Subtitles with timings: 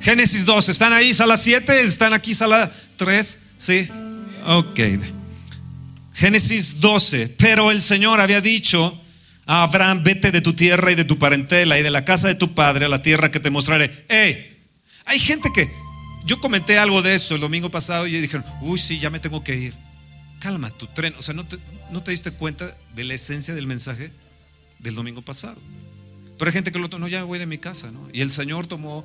[0.00, 1.82] Génesis 12, ¿están ahí sala 7?
[1.82, 3.38] ¿Están aquí sala 3?
[3.58, 3.88] Sí.
[4.46, 4.80] Ok.
[6.14, 8.98] Génesis 12, pero el Señor había dicho
[9.46, 12.34] a Abraham, vete de tu tierra y de tu parentela y de la casa de
[12.34, 14.04] tu padre a la tierra que te mostraré.
[14.08, 14.58] Hey,
[15.04, 15.70] hay gente que,
[16.24, 19.44] yo comenté algo de eso el domingo pasado y dijeron, uy, sí, ya me tengo
[19.44, 19.74] que ir.
[20.40, 21.58] Calma tu tren, o sea, ¿no te,
[21.90, 24.10] no te diste cuenta de la esencia del mensaje
[24.78, 25.60] del domingo pasado?
[26.40, 28.08] Pero hay gente que lo no, ya me voy de mi casa, ¿no?
[28.14, 29.04] Y el Señor tomó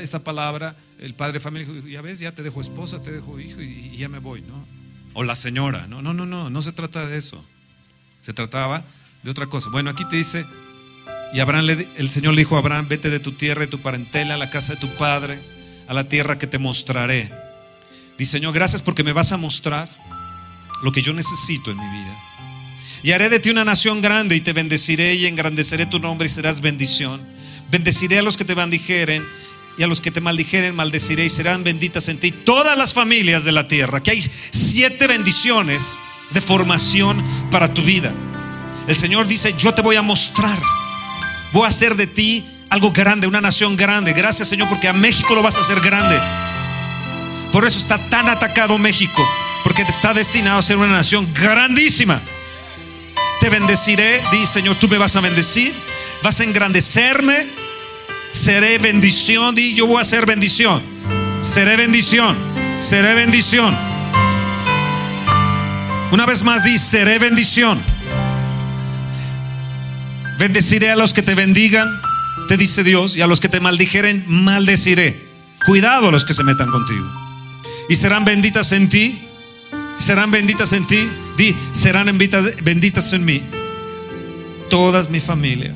[0.00, 3.40] esta palabra, el padre de familia dijo, ya ves, ya te dejo esposa, te dejo
[3.40, 4.64] hijo y, y, ya me voy, ¿no?
[5.12, 7.44] O la señora, no, no, no, no, no se trata de eso.
[8.22, 8.84] Se trataba
[9.24, 9.68] de otra cosa.
[9.70, 10.46] Bueno, aquí te dice,
[11.32, 13.80] y Abraham le, el Señor le dijo a Abraham, vete de tu tierra y tu
[13.80, 15.40] parentela a la casa de tu padre,
[15.88, 17.32] a la tierra que te mostraré.
[18.16, 19.90] Dice, Señor, gracias porque me vas a mostrar
[20.84, 22.25] lo que yo necesito en mi vida.
[23.06, 26.28] Y haré de ti una nación grande y te bendeciré y engrandeceré tu nombre y
[26.28, 27.22] serás bendición.
[27.70, 29.24] Bendeciré a los que te bendijeren
[29.78, 33.44] y a los que te maldijeren maldeciré y serán benditas en ti todas las familias
[33.44, 34.02] de la tierra.
[34.02, 35.96] Que hay siete bendiciones
[36.32, 38.12] de formación para tu vida.
[38.88, 40.58] El Señor dice, yo te voy a mostrar.
[41.52, 44.14] Voy a hacer de ti algo grande, una nación grande.
[44.14, 46.18] Gracias Señor porque a México lo vas a hacer grande.
[47.52, 49.24] Por eso está tan atacado México,
[49.62, 52.20] porque está destinado a ser una nación grandísima
[53.46, 55.72] te bendeciré, di Señor, tú me vas a bendecir,
[56.20, 57.46] vas a engrandecerme,
[58.32, 60.82] seré bendición, di yo voy a ser bendición,
[61.42, 62.36] seré bendición,
[62.80, 63.76] seré bendición.
[66.10, 67.80] Una vez más di, seré bendición.
[70.40, 71.88] Bendeciré a los que te bendigan,
[72.48, 75.24] te dice Dios, y a los que te maldijeren, maldeciré.
[75.64, 77.06] Cuidado a los que se metan contigo.
[77.88, 79.20] Y serán benditas en ti,
[79.98, 83.42] serán benditas en ti Di, serán benditas, en mí.
[84.70, 85.74] Todas mi familia,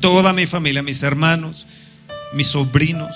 [0.00, 1.66] toda mi familia, mis hermanos,
[2.34, 3.14] mis sobrinos,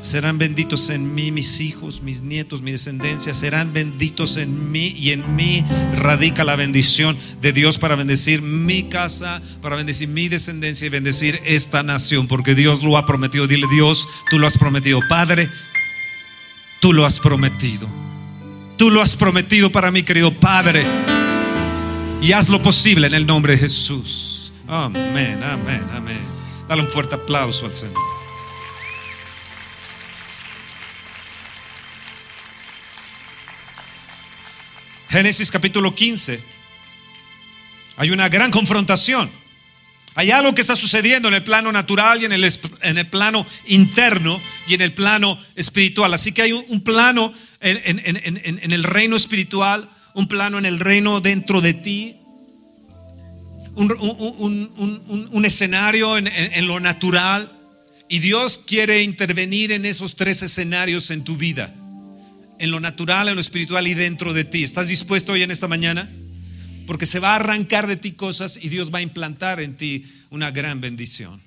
[0.00, 5.12] serán benditos en mí, mis hijos, mis nietos, mi descendencia, serán benditos en mí y
[5.12, 5.64] en mí
[5.94, 11.40] radica la bendición de Dios para bendecir mi casa, para bendecir mi descendencia y bendecir
[11.46, 13.46] esta nación, porque Dios lo ha prometido.
[13.46, 15.48] Dile Dios, tú lo has prometido, Padre,
[16.80, 17.88] tú lo has prometido.
[18.76, 20.86] Tú lo has prometido para mí, querido Padre.
[22.20, 24.52] Y haz lo posible en el nombre de Jesús.
[24.66, 26.20] Amén, amén, amén.
[26.68, 28.00] Dale un fuerte aplauso al Señor.
[35.10, 36.42] Génesis capítulo 15.
[37.96, 39.30] Hay una gran confrontación.
[40.16, 42.44] Hay algo que está sucediendo en el plano natural y en el,
[42.82, 46.14] en el plano interno y en el plano espiritual.
[46.14, 47.32] Así que hay un, plano
[47.64, 52.16] en, en, el reino espiritual, un plano en el reino dentro de ti,
[53.74, 57.50] un, escenario en lo natural.
[58.08, 61.74] Y Dios quiere intervenir en esos tres escenarios en tu vida,
[62.58, 64.62] en lo natural, en lo espiritual y dentro de ti.
[64.62, 66.10] ¿Estás dispuesto hoy en esta mañana?
[66.86, 70.04] Porque se va a arrancar de ti cosas y Dios va a implantar en ti
[70.28, 71.40] una gran bendición.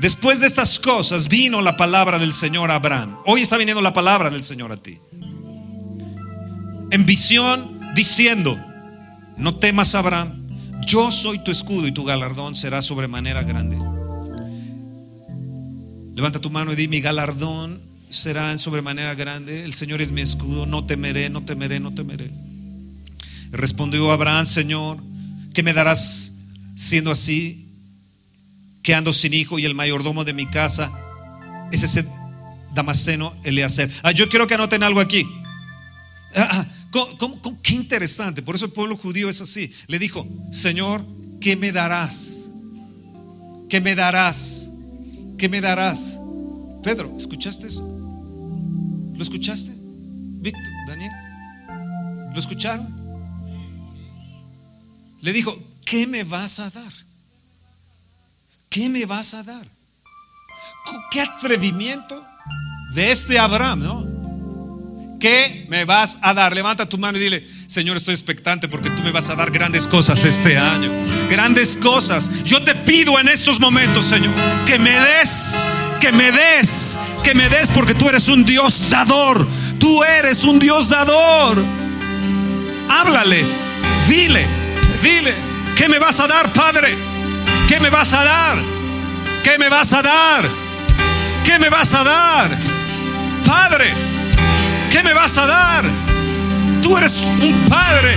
[0.00, 3.16] Después de estas cosas vino la palabra del Señor a Abraham.
[3.26, 4.98] Hoy está viniendo la palabra del Señor a ti.
[6.90, 8.58] En visión diciendo,
[9.36, 10.44] no temas Abraham,
[10.86, 13.78] yo soy tu escudo y tu galardón será sobremanera grande.
[16.14, 19.64] Levanta tu mano y di, mi galardón será en sobremanera grande.
[19.64, 22.30] El Señor es mi escudo, no temeré, no temeré, no temeré.
[23.50, 24.98] Respondió Abraham, Señor,
[25.52, 26.34] ¿qué me darás
[26.74, 27.63] siendo así?
[28.84, 30.92] Que ando sin hijo y el mayordomo de mi casa
[31.72, 32.06] es ese
[32.72, 33.90] Damasceno Eleazar.
[34.02, 35.26] Ah, yo quiero que anoten algo aquí.
[36.36, 36.66] Ah, ah,
[37.62, 38.42] qué interesante.
[38.42, 39.72] Por eso el pueblo judío es así.
[39.88, 41.04] Le dijo, Señor,
[41.40, 42.50] ¿qué me darás?
[43.68, 44.70] ¿Qué me darás?
[45.38, 46.18] ¿Qué me darás?
[46.82, 47.82] Pedro, ¿escuchaste eso?
[49.16, 49.72] ¿Lo escuchaste?
[49.74, 51.12] Víctor, Daniel,
[52.32, 52.86] ¿lo escucharon?
[55.22, 56.92] Le dijo, ¿qué me vas a dar?
[58.74, 59.64] ¿Qué me vas a dar?
[61.12, 62.26] ¿Qué atrevimiento
[62.92, 64.04] de este Abraham?
[65.20, 66.52] ¿Qué me vas a dar?
[66.52, 69.86] Levanta tu mano y dile, Señor, estoy expectante porque tú me vas a dar grandes
[69.86, 70.90] cosas este año.
[71.30, 72.28] Grandes cosas.
[72.42, 74.34] Yo te pido en estos momentos, Señor,
[74.66, 75.68] que me des,
[76.00, 79.46] que me des, que me des porque tú eres un Dios dador.
[79.78, 81.64] Tú eres un Dios dador.
[82.90, 83.44] Háblale,
[84.08, 84.44] dile,
[85.00, 85.32] Dile,
[85.76, 87.13] ¿qué me vas a dar, Padre?
[87.74, 88.58] ¿Qué me vas a dar?
[89.42, 90.48] ¿Qué me vas a dar?
[91.44, 92.56] ¿Qué me vas a dar?
[93.44, 93.92] Padre,
[94.92, 95.84] ¿qué me vas a dar?
[96.80, 98.14] Tú eres un Padre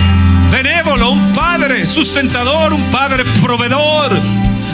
[0.52, 4.22] benévolo, un Padre sustentador, un Padre proveedor.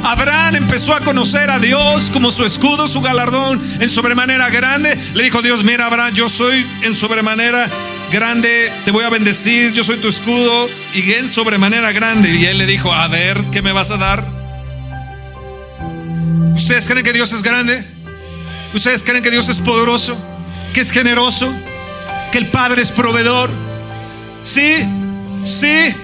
[0.03, 4.99] Abraham empezó a conocer a Dios como su escudo, su galardón en sobremanera grande.
[5.15, 7.71] Le dijo Dios, mira Abraham, yo soy en sobremanera
[8.13, 12.35] grande, te voy a bendecir, yo soy tu escudo y en sobremanera grande.
[12.35, 14.34] Y él le dijo, a ver, ¿qué me vas a dar?
[16.55, 17.85] ¿Ustedes creen que Dios es grande?
[18.73, 20.17] ¿Ustedes creen que Dios es poderoso?
[20.73, 21.53] ¿Que es generoso?
[22.33, 23.51] ¿Que el Padre es proveedor?
[24.43, 24.87] Sí,
[25.45, 25.95] sí.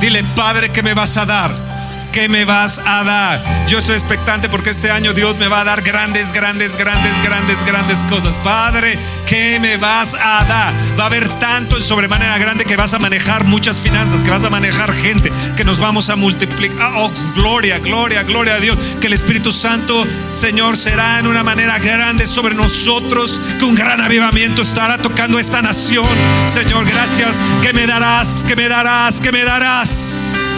[0.00, 1.75] Dile, Padre, ¿qué me vas a dar?
[2.16, 3.66] ¿Qué me vas a dar?
[3.66, 7.62] Yo estoy expectante porque este año Dios me va a dar grandes, grandes, grandes, grandes,
[7.62, 8.38] grandes cosas.
[8.38, 10.72] Padre, ¿qué me vas a dar?
[10.98, 14.44] Va a haber tanto en sobremanera grande que vas a manejar muchas finanzas, que vas
[14.44, 16.90] a manejar gente, que nos vamos a multiplicar.
[16.94, 18.78] Oh, gloria, gloria, gloria a Dios.
[18.98, 24.00] Que el Espíritu Santo, Señor, será en una manera grande sobre nosotros, que un gran
[24.00, 26.08] avivamiento estará tocando esta nación.
[26.46, 27.42] Señor, gracias.
[27.60, 30.55] Que me darás, que me darás, que me darás.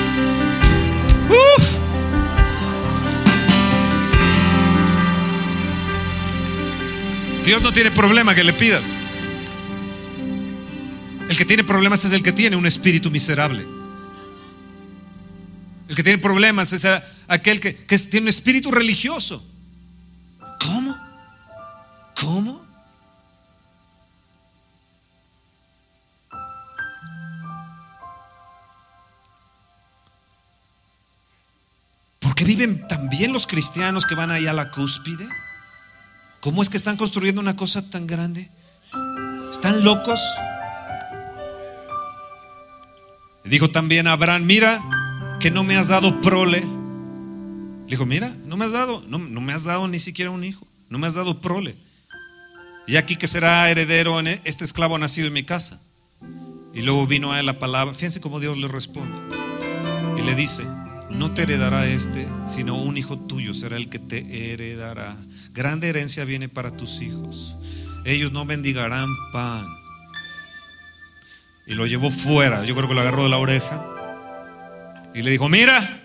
[7.44, 8.92] Dios no tiene problema que le pidas.
[11.30, 13.66] El que tiene problemas es el que tiene un espíritu miserable.
[15.88, 16.86] El que tiene problemas es
[17.26, 19.42] aquel que, que tiene un espíritu religioso.
[20.60, 20.94] ¿Cómo?
[22.20, 22.67] ¿Cómo?
[32.58, 35.28] Viven también los cristianos que van ahí a la cúspide?
[36.40, 38.50] ¿Cómo es que están construyendo una cosa tan grande?
[39.50, 40.20] ¿Están locos?
[43.44, 44.82] Dijo también Abraham, mira
[45.38, 46.60] que no me has dado prole.
[46.60, 50.42] Le dijo, mira, no me has dado, no, no me has dado ni siquiera un
[50.42, 51.76] hijo, no me has dado prole.
[52.88, 55.80] Y aquí que será heredero en este esclavo nacido en mi casa.
[56.74, 59.16] Y luego vino a él la palabra, fíjense cómo Dios le responde.
[60.18, 60.64] Y le dice,
[61.18, 65.16] no te heredará este, sino un hijo tuyo será el que te heredará.
[65.52, 67.56] Grande herencia viene para tus hijos.
[68.04, 69.66] Ellos no bendigarán pan.
[71.66, 72.64] Y lo llevó fuera.
[72.64, 73.84] Yo creo que lo agarró de la oreja.
[75.14, 76.02] Y le dijo, mira,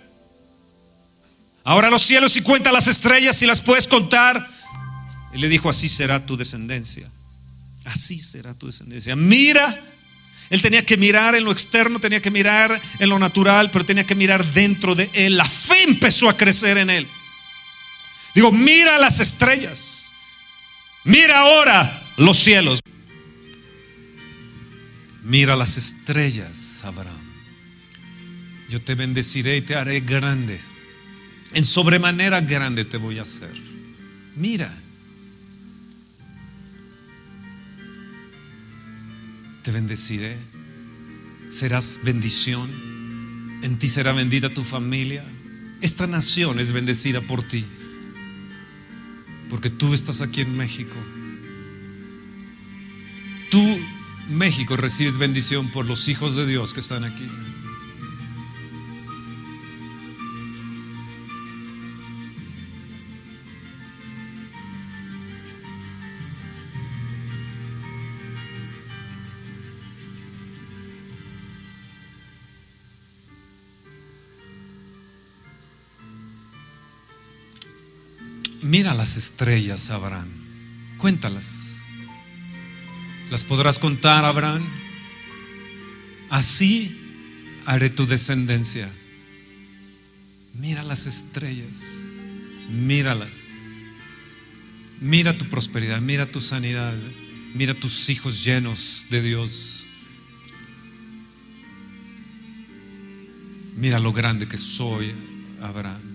[1.64, 4.50] ahora los cielos y cuenta las estrellas si las puedes contar.
[5.34, 7.08] Y le dijo, así será tu descendencia.
[7.86, 9.16] Así será tu descendencia.
[9.16, 9.80] Mira
[10.50, 14.06] él tenía que mirar en lo externo, tenía que mirar en lo natural, pero tenía
[14.06, 15.38] que mirar dentro de él.
[15.38, 17.08] La fe empezó a crecer en él.
[18.36, 20.12] Digo, mira las estrellas.
[21.04, 22.82] Mira ahora los cielos.
[25.24, 27.34] Mira las estrellas, Abraham.
[28.70, 30.60] Yo te bendeciré y te haré grande.
[31.54, 33.54] En sobremanera grande te voy a hacer.
[34.36, 34.83] Mira.
[39.64, 40.38] Te bendeciré,
[41.50, 42.70] serás bendición,
[43.64, 45.26] en ti será bendita tu familia,
[45.82, 47.66] esta nación es bendecida por ti,
[49.50, 50.96] porque tú estás aquí en México.
[53.50, 53.80] Tú,
[54.30, 57.30] México, recibes bendición por los hijos de Dios que están aquí.
[78.64, 80.30] Mira las estrellas, Abraham.
[80.98, 81.80] Cuéntalas.
[83.30, 84.66] ¿Las podrás contar, Abraham?
[86.30, 86.98] Así
[87.66, 88.90] haré tu descendencia.
[90.54, 91.84] Mira las estrellas.
[92.70, 93.54] Míralas.
[95.02, 96.98] Mira tu prosperidad, mira tu sanidad,
[97.54, 99.86] mira tus hijos llenos de Dios.
[103.76, 105.14] Mira lo grande que soy,
[105.62, 106.13] Abraham.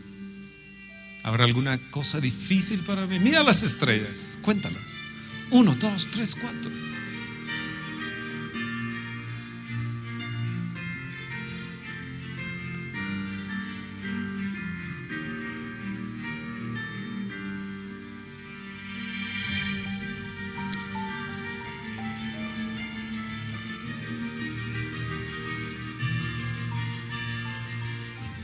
[1.23, 3.19] ¿Habrá alguna cosa difícil para mí?
[3.19, 4.89] Mira las estrellas, cuéntalas.
[5.51, 6.71] Uno, dos, tres, cuatro.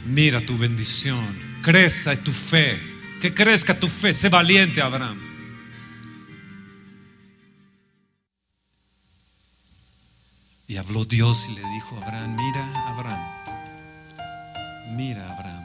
[0.07, 2.78] Mira tu bendición crezca tu fe,
[3.21, 5.18] que crezca tu fe, sé valiente, Abraham.
[10.68, 13.23] Y habló Dios y le dijo a Abraham, mira, Abraham,
[14.94, 15.64] mira, Abraham.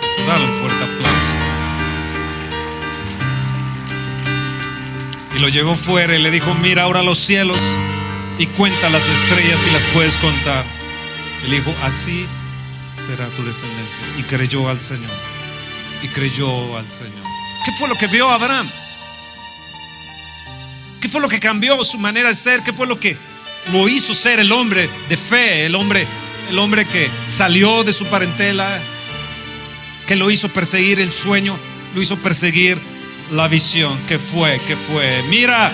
[0.00, 1.34] Eso, dale un fuerte aplauso.
[5.36, 7.78] Y lo llevó fuera y le dijo, mira ahora los cielos
[8.38, 10.64] y cuenta las estrellas si las puedes contar.
[11.44, 12.26] Él dijo, así
[12.90, 14.02] será tu descendencia.
[14.18, 15.10] Y creyó al Señor.
[16.02, 17.24] Y creyó al Señor.
[17.64, 18.68] ¿Qué fue lo que vio Abraham?
[21.00, 22.62] ¿Qué fue lo que cambió su manera de ser?
[22.62, 23.16] ¿Qué fue lo que
[23.72, 26.06] lo hizo ser el hombre de fe, el hombre,
[26.50, 28.80] el hombre que salió de su parentela,
[30.06, 31.58] que lo hizo perseguir el sueño,
[31.94, 32.78] lo hizo perseguir
[33.30, 34.00] la visión?
[34.06, 34.60] ¿Qué fue?
[34.66, 35.22] ¿Qué fue?
[35.28, 35.70] Mira,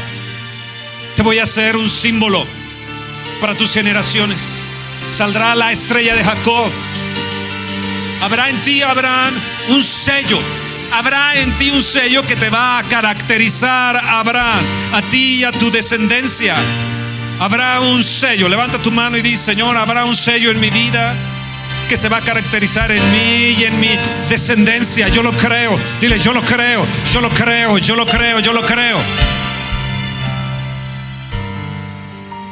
[1.21, 2.47] te voy a hacer un símbolo
[3.43, 4.83] para tus generaciones.
[5.11, 6.73] Saldrá la estrella de Jacob.
[8.23, 9.35] Habrá en ti, Abraham,
[9.69, 10.41] un sello.
[10.91, 15.53] Habrá en ti un sello que te va a caracterizar, Abraham, a ti y a
[15.53, 16.55] tu descendencia.
[17.39, 18.49] Habrá un sello.
[18.49, 21.15] Levanta tu mano y dice, Señor, habrá un sello en mi vida
[21.87, 23.91] que se va a caracterizar en mí y en mi
[24.31, 25.09] descendencia.
[25.09, 25.79] Yo lo creo.
[26.01, 28.99] Dile, yo lo creo, yo lo creo, yo lo creo, yo lo creo.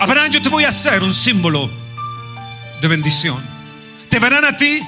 [0.01, 1.69] Abraham, yo te voy a hacer un símbolo
[2.81, 3.43] de bendición.
[4.09, 4.81] Te verán a ti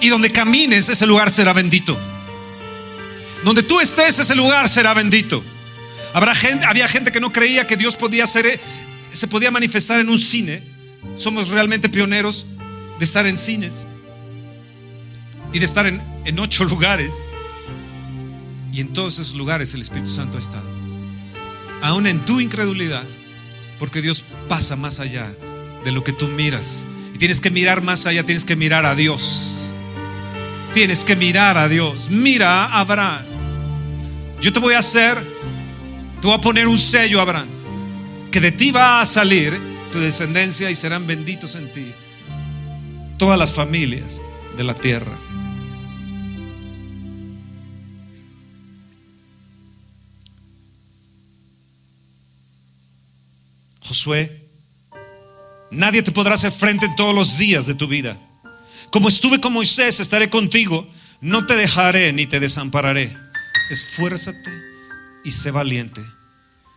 [0.00, 1.98] y donde camines ese lugar será bendito.
[3.44, 5.42] Donde tú estés ese lugar será bendito.
[6.12, 8.60] Habrá gente, había gente que no creía que Dios podía ser,
[9.12, 10.62] se podía manifestar en un cine.
[11.16, 12.46] Somos realmente pioneros
[12.98, 13.88] de estar en cines
[15.52, 17.24] y de estar en, en ocho lugares.
[18.72, 20.68] Y en todos esos lugares el Espíritu Santo ha estado.
[21.82, 23.04] Aún en tu incredulidad,
[23.80, 25.34] porque Dios pasa más allá
[25.84, 26.86] de lo que tú miras.
[27.14, 29.52] Y tienes que mirar más allá, tienes que mirar a Dios.
[30.74, 32.10] Tienes que mirar a Dios.
[32.10, 33.24] Mira a Abraham.
[34.40, 35.18] Yo te voy a hacer,
[36.20, 37.48] te voy a poner un sello, Abraham,
[38.30, 39.58] que de ti va a salir
[39.90, 41.92] tu descendencia y serán benditos en ti
[43.18, 44.20] todas las familias
[44.56, 45.16] de la tierra.
[53.90, 54.40] Josué,
[55.72, 58.16] nadie te podrá hacer frente en todos los días de tu vida.
[58.92, 60.86] Como estuve con Moisés, estaré contigo.
[61.20, 63.16] No te dejaré ni te desampararé.
[63.68, 64.48] Esfuérzate
[65.24, 66.00] y sé valiente.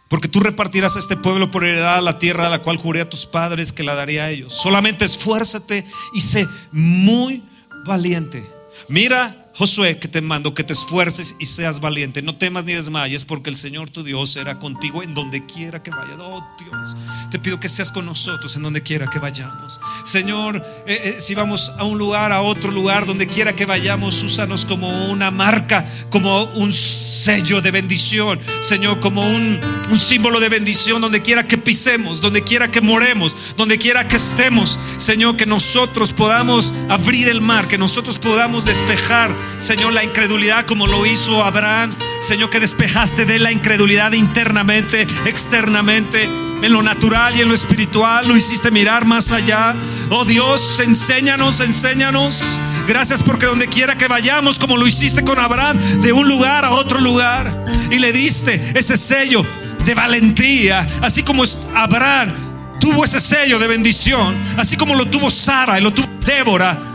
[0.09, 3.09] Porque tú repartirás a este pueblo por heredad la tierra a la cual juré a
[3.11, 4.51] tus padres que la daría a ellos.
[4.51, 7.43] Solamente esfuérzate y sé muy
[7.85, 8.43] valiente.
[8.87, 12.23] Mira Josué, que te mando que te esfuerces y seas valiente.
[12.23, 15.91] No temas ni desmayes, porque el Señor tu Dios será contigo en donde quiera que
[15.91, 16.17] vayas.
[16.19, 16.95] Oh Dios,
[17.29, 19.79] te pido que seas con nosotros en donde quiera que vayamos.
[20.05, 20.57] Señor,
[20.87, 24.65] eh, eh, si vamos a un lugar, a otro lugar, donde quiera que vayamos, úsanos
[24.65, 28.39] como una marca, como un sello de bendición.
[28.61, 29.59] Señor, como un,
[29.91, 34.15] un símbolo de bendición, donde quiera que pisemos, donde quiera que moremos, donde quiera que
[34.15, 34.79] estemos.
[34.97, 40.87] Señor, que nosotros podamos abrir el mar, que nosotros podamos despejar Señor, la incredulidad como
[40.87, 41.91] lo hizo Abraham.
[42.21, 48.27] Señor, que despejaste de la incredulidad internamente, externamente, en lo natural y en lo espiritual.
[48.27, 49.75] Lo hiciste mirar más allá.
[50.09, 52.59] Oh Dios, enséñanos, enséñanos.
[52.87, 56.71] Gracias porque donde quiera que vayamos, como lo hiciste con Abraham, de un lugar a
[56.71, 59.45] otro lugar, y le diste ese sello
[59.85, 61.43] de valentía, así como
[61.75, 62.33] Abraham
[62.79, 66.92] tuvo ese sello de bendición, así como lo tuvo Sara y lo tuvo Débora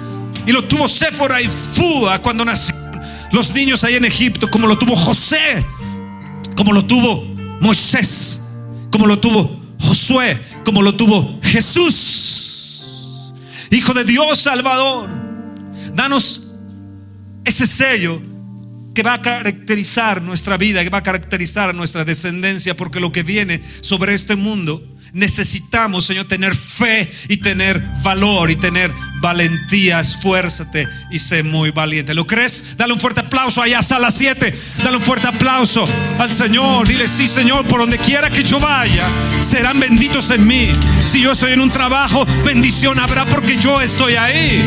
[0.49, 2.99] y lo tuvo Séfora y Fua cuando nacieron
[3.33, 5.67] los niños ahí en Egipto, como lo tuvo José,
[6.57, 7.23] como lo tuvo
[7.61, 8.49] Moisés,
[8.91, 13.35] como lo tuvo Josué, como lo tuvo Jesús,
[13.71, 15.11] Hijo de Dios Salvador.
[15.93, 16.47] Danos
[17.45, 18.23] ese sello
[18.95, 23.23] que va a caracterizar nuestra vida, que va a caracterizar nuestra descendencia, porque lo que
[23.23, 30.01] viene sobre este mundo necesitamos, Señor, tener fe y tener valor y tener valentía.
[30.01, 32.15] Esfuérzate y sé muy valiente.
[32.15, 32.77] ¿Lo crees?
[32.77, 34.59] Dale un fuerte aplauso allá, sala 7.
[34.83, 35.85] Dale un fuerte aplauso
[36.19, 36.87] al Señor.
[36.87, 39.09] Dile, sí, Señor, por donde quiera que yo vaya,
[39.41, 40.71] serán benditos en mí.
[41.05, 44.65] Si yo estoy en un trabajo, bendición habrá porque yo estoy ahí.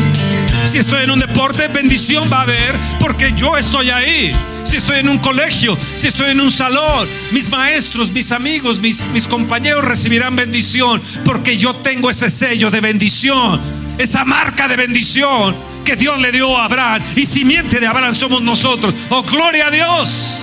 [0.66, 4.32] Si estoy en un deporte, bendición va a haber porque yo estoy ahí
[4.72, 9.06] si estoy en un colegio, si estoy en un salón, mis maestros, mis amigos, mis,
[9.08, 13.60] mis compañeros recibirán bendición porque yo tengo ese sello de bendición,
[13.98, 18.40] esa marca de bendición que Dios le dio a Abraham y simiente de Abraham somos
[18.40, 18.94] nosotros.
[19.10, 20.42] Oh, gloria a Dios.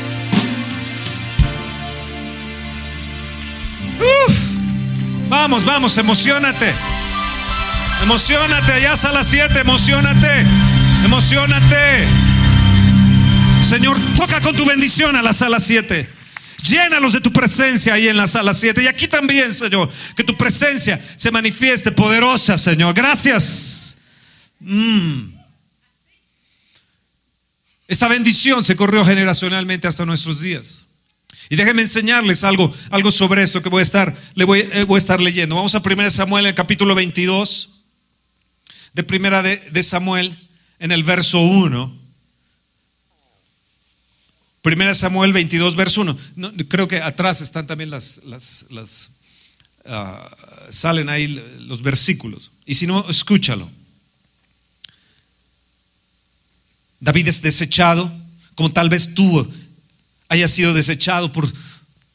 [5.27, 6.75] Vamos, vamos, emocionate.
[8.03, 10.45] Emocionate, allá a las 7, emocionate.
[11.03, 12.28] Emocionate.
[13.69, 16.09] Señor, toca con tu bendición a la sala 7.
[16.67, 18.81] Llénalos de tu presencia ahí en la sala 7.
[18.81, 22.95] Y aquí también, Señor, que tu presencia se manifieste poderosa, Señor.
[22.95, 23.99] Gracias.
[24.59, 25.33] Mm.
[27.87, 30.85] Esta bendición se corrió generacionalmente hasta nuestros días.
[31.47, 35.55] Y déjenme enseñarles algo, algo sobre esto que voy a estar, eh, leyendo.
[35.55, 37.81] Vamos a 1 Samuel, el capítulo 22.
[38.95, 40.35] de primera de, de Samuel
[40.79, 41.98] en el verso 1.
[44.61, 46.17] Primera Samuel 22, verso 1.
[46.35, 49.11] No, creo que atrás están también las, las, las
[49.85, 50.29] ah,
[50.69, 52.51] salen ahí los versículos.
[52.65, 53.69] Y si no, escúchalo.
[56.99, 58.11] David es desechado,
[58.55, 59.49] como tal vez tú
[60.27, 61.51] hayas sido desechado por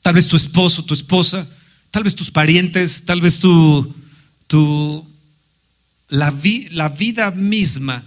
[0.02, 1.48] tal vez tu esposo, tu esposa,
[1.90, 3.94] tal vez tus parientes, tal vez tu,
[4.46, 5.08] tu
[6.08, 8.04] la, vi, la vida misma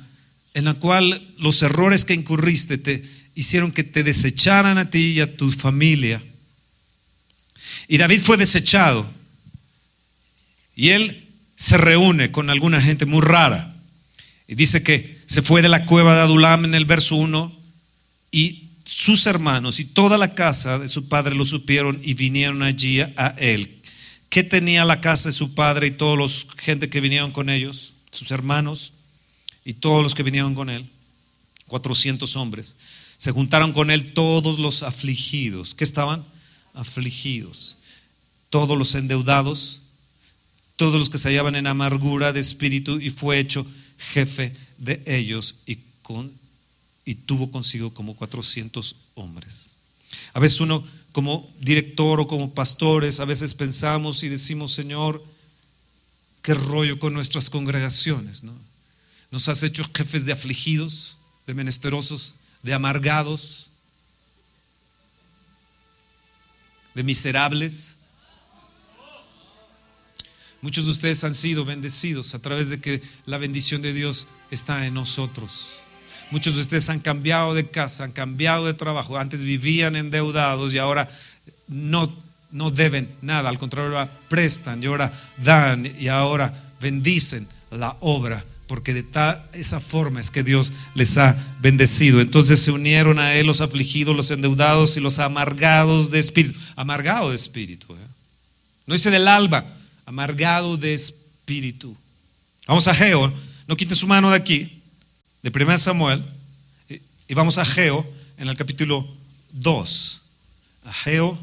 [0.54, 5.22] en la cual los errores que incurriste te hicieron que te desecharan a ti y
[5.22, 6.24] a tu familia.
[7.88, 9.08] Y David fue desechado.
[10.76, 13.76] Y él se reúne con alguna gente muy rara.
[14.48, 17.56] Y dice que se fue de la cueva de Adulam en el verso 1
[18.32, 23.02] y sus hermanos y toda la casa de su padre lo supieron y vinieron allí
[23.02, 23.82] a él.
[24.30, 27.94] ¿Qué tenía la casa de su padre y todos los gente que vinieron con ellos?
[28.10, 28.94] Sus hermanos
[29.64, 30.90] y todos los que vinieron con él.
[31.68, 32.78] 400 hombres.
[33.18, 35.74] Se juntaron con él todos los afligidos.
[35.74, 36.26] ¿Qué estaban?
[36.74, 37.78] Afligidos.
[38.50, 39.82] Todos los endeudados,
[40.76, 43.66] todos los que se hallaban en amargura de espíritu y fue hecho
[43.98, 46.32] jefe de ellos y, con,
[47.04, 49.74] y tuvo consigo como 400 hombres.
[50.34, 55.24] A veces uno como director o como pastores, a veces pensamos y decimos, Señor,
[56.44, 58.44] qué rollo con nuestras congregaciones.
[58.44, 58.54] ¿no?
[59.32, 63.70] Nos has hecho jefes de afligidos, de menesterosos, de amargados,
[66.94, 67.98] de miserables.
[70.62, 74.86] Muchos de ustedes han sido bendecidos a través de que la bendición de Dios está
[74.86, 75.82] en nosotros.
[76.30, 79.18] Muchos de ustedes han cambiado de casa, han cambiado de trabajo.
[79.18, 81.10] Antes vivían endeudados y ahora
[81.68, 82.14] no,
[82.52, 83.50] no deben nada.
[83.50, 88.44] Al contrario, ahora prestan y ahora dan y ahora bendicen la obra.
[88.68, 92.20] Porque de tal, esa forma es que Dios les ha bendecido.
[92.20, 96.60] Entonces se unieron a Él los afligidos, los endeudados y los amargados de espíritu.
[96.76, 97.94] Amargado de espíritu.
[97.94, 98.08] ¿eh?
[98.86, 99.66] No dice del alba,
[100.06, 101.96] amargado de espíritu.
[102.68, 103.34] Vamos a Geo,
[103.68, 104.82] no quite su mano de aquí,
[105.42, 106.24] de 1 Samuel,
[106.90, 108.06] y vamos a Geo
[108.38, 109.08] en el capítulo
[109.52, 110.22] 2.
[110.86, 111.40] A Geo,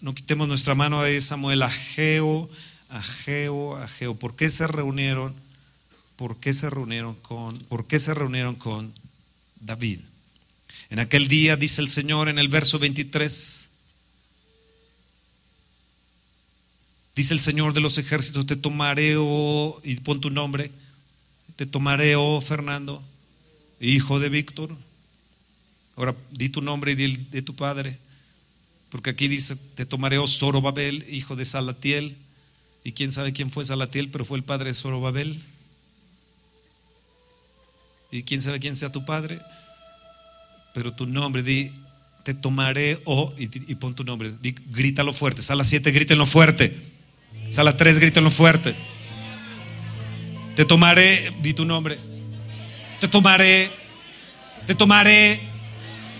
[0.00, 2.48] no quitemos nuestra mano de Samuel, a Geo,
[2.88, 4.14] a Geo, a Geo.
[4.14, 5.34] ¿Por qué se reunieron?
[6.20, 8.92] ¿Por qué se reunieron con, por qué se reunieron con
[9.58, 10.00] David?
[10.90, 13.70] En aquel día, dice el Señor en el verso 23,
[17.16, 20.70] Dice el Señor de los ejércitos, te tomaré, oh, y pon tu nombre,
[21.56, 23.02] te tomaré, oh Fernando,
[23.80, 24.76] hijo de Víctor.
[25.96, 27.96] Ahora di tu nombre y di de tu padre,
[28.90, 32.14] porque aquí dice, te tomaré, oh Zorobabel, hijo de Salatiel.
[32.84, 35.42] Y quién sabe quién fue Salatiel, pero fue el padre de Zorobabel.
[38.12, 39.40] Y quién sabe quién sea tu padre,
[40.74, 41.72] pero tu nombre, di,
[42.22, 43.46] te tomaré, oh, y,
[43.76, 45.42] pon tu nombre, di, grítalo fuerte.
[45.42, 46.76] Sala 7, grítenlo fuerte.
[47.48, 48.74] Sala 3, grítenlo fuerte.
[50.56, 51.98] Te tomaré, di tu nombre.
[52.98, 53.70] Te tomaré,
[54.66, 55.40] te tomaré,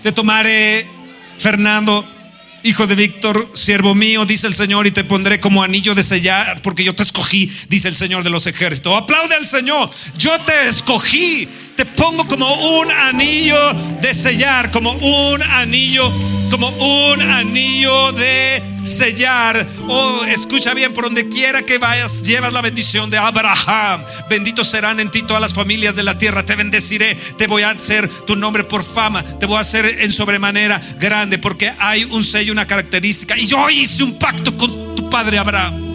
[0.01, 0.87] te tomaré,
[1.37, 2.05] Fernando,
[2.63, 6.61] hijo de Víctor, siervo mío, dice el Señor, y te pondré como anillo de sellar,
[6.61, 8.99] porque yo te escogí, dice el Señor de los ejércitos.
[8.99, 11.47] Aplaude al Señor, yo te escogí
[11.81, 13.57] te pongo como un anillo
[14.01, 16.11] de sellar, como un anillo,
[16.51, 19.65] como un anillo de sellar.
[19.87, 24.05] Oh, escucha bien, por donde quiera que vayas, llevas la bendición de Abraham.
[24.29, 26.45] Benditos serán en ti todas las familias de la tierra.
[26.45, 30.11] Te bendeciré, te voy a hacer tu nombre por fama, te voy a hacer en
[30.11, 33.35] sobremanera grande, porque hay un sello, una característica.
[33.35, 35.90] Y yo hice un pacto con tu padre Abraham.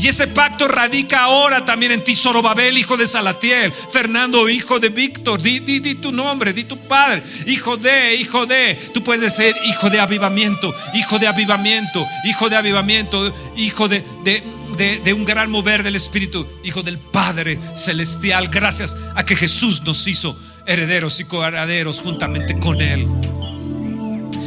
[0.00, 4.88] Y ese pacto radica ahora también en ti, Zorobabel, hijo de Salatiel, Fernando, hijo de
[4.88, 5.60] Víctor, di,
[5.96, 10.74] tu nombre, di tu padre, hijo de, hijo de, tú puedes ser hijo de avivamiento,
[10.94, 16.48] hijo de avivamiento, hijo de avivamiento, hijo de, de, de un gran mover del Espíritu,
[16.64, 20.34] hijo del Padre Celestial, gracias a que Jesús nos hizo
[20.64, 23.06] herederos y coherederos juntamente con Él.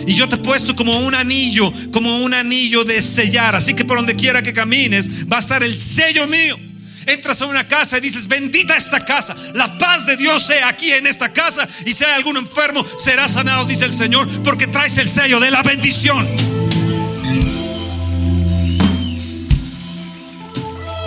[0.06, 3.56] Y yo te he puesto como un anillo, como un anillo de sellar.
[3.56, 6.58] Así que por donde quiera que camines, va a estar el sello mío.
[7.06, 10.92] Entras a una casa y dices, bendita esta casa, la paz de Dios sea aquí
[10.92, 14.98] en esta casa y si hay algún enfermo, será sanado, dice el Señor, porque traes
[14.98, 16.26] el sello de la bendición.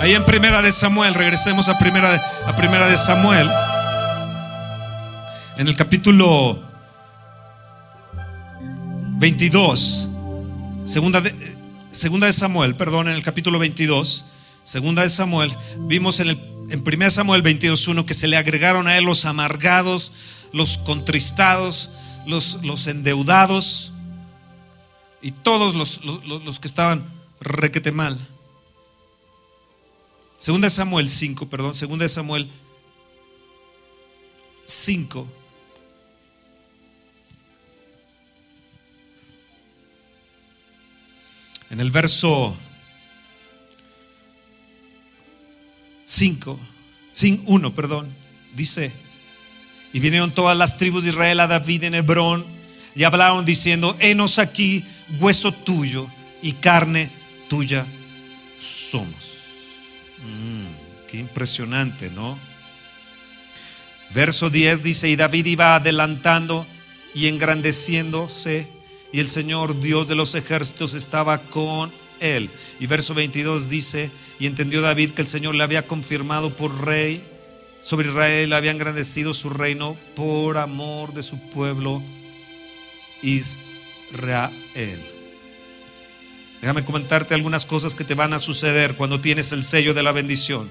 [0.01, 3.51] Ahí en Primera de Samuel, regresemos a Primera de, a primera de Samuel,
[5.57, 6.65] en el capítulo
[9.18, 10.09] 22,
[10.85, 11.57] segunda de,
[11.90, 14.26] segunda de Samuel, perdón, en el capítulo 22,
[14.62, 18.96] segunda de Samuel, vimos en el en 1 Samuel 22.1 que se le agregaron a
[18.98, 20.12] él los amargados,
[20.52, 21.90] los contristados,
[22.26, 23.92] los, los endeudados
[25.22, 27.09] y todos los, los, que estaban
[27.40, 28.18] requete mal.
[30.38, 32.50] Segunda de Samuel 5, perdón, segunda de Samuel
[34.64, 35.26] 5.
[41.77, 42.57] En el verso
[46.07, 46.59] 5,
[47.45, 48.09] 1, perdón,
[48.55, 48.95] dice,
[49.93, 52.47] y vinieron todas las tribus de Israel a David en Hebrón
[52.95, 54.87] y hablaron diciendo, henos aquí
[55.21, 56.07] hueso tuyo
[56.41, 57.11] y carne
[57.51, 57.85] tuya
[58.59, 59.12] somos.
[60.25, 62.39] Mm, qué impresionante, ¿no?
[64.15, 66.67] Verso 10 dice, y David iba adelantando
[67.15, 68.67] y engrandeciéndose,
[69.12, 72.51] y el Señor Dios de los ejércitos estaba con él.
[72.81, 77.23] Y verso 22 dice, y entendió David que el Señor le había confirmado por rey
[77.81, 82.03] sobre Israel, le había engrandecido su reino por amor de su pueblo
[83.23, 84.51] Israel.
[86.61, 90.12] Déjame comentarte algunas cosas que te van a suceder cuando tienes el sello de la
[90.12, 90.71] bendición.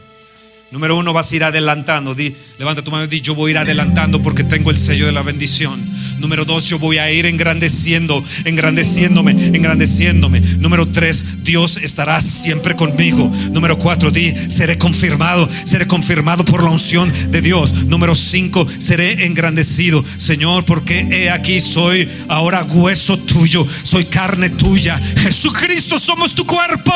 [0.71, 2.15] Número uno, vas a ir adelantando.
[2.15, 5.05] Di, levanta tu mano y di, yo voy a ir adelantando porque tengo el sello
[5.05, 5.79] de la bendición.
[6.17, 10.41] Número dos, yo voy a ir engrandeciendo, engrandeciéndome, engrandeciéndome.
[10.59, 13.31] Número tres, Dios estará siempre conmigo.
[13.51, 17.73] Número cuatro, di, seré confirmado, seré confirmado por la unción de Dios.
[17.85, 20.03] Número cinco, seré engrandecido.
[20.17, 24.97] Señor, porque he aquí soy ahora hueso tuyo, soy carne tuya.
[24.97, 26.91] Jesucristo, somos tu cuerpo.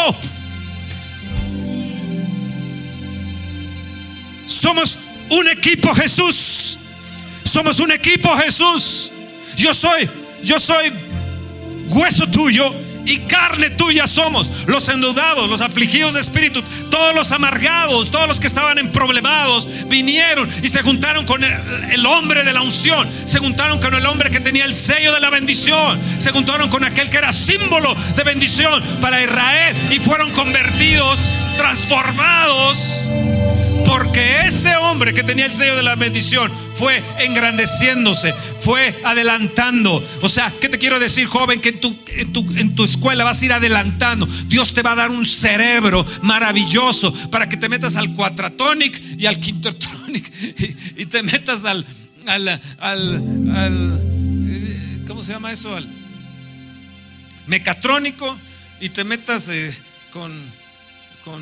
[4.50, 4.98] Somos
[5.30, 6.80] un equipo Jesús.
[7.44, 9.12] Somos un equipo Jesús.
[9.56, 10.10] Yo soy,
[10.42, 10.92] yo soy
[11.88, 12.74] hueso tuyo
[13.06, 14.52] y carne tuya somos.
[14.66, 19.68] Los endeudados, los afligidos de espíritu, todos los amargados, todos los que estaban en problemados,
[19.88, 21.54] vinieron y se juntaron con el,
[21.92, 23.08] el, hombre de la unción.
[23.26, 26.02] Se juntaron con el hombre que tenía el sello de la bendición.
[26.18, 31.20] Se juntaron con aquel que era símbolo de bendición para Israel y fueron convertidos,
[31.56, 33.08] transformados
[33.90, 40.08] porque ese hombre que tenía el sello de la bendición fue engrandeciéndose, fue adelantando.
[40.22, 41.60] O sea, ¿qué te quiero decir, joven?
[41.60, 44.28] Que en tu, en tu, en tu escuela vas a ir adelantando.
[44.46, 49.26] Dios te va a dar un cerebro maravilloso para que te metas al cuatratonic y
[49.26, 50.32] al quintertonic
[50.96, 51.84] y, te metas al,
[52.28, 54.02] al, al, al,
[54.48, 55.76] eh, ¿cómo se llama eso?
[55.76, 55.88] Al
[57.48, 58.38] mecatrónico
[58.80, 59.76] y te metas eh,
[60.12, 60.32] con,
[61.26, 61.42] con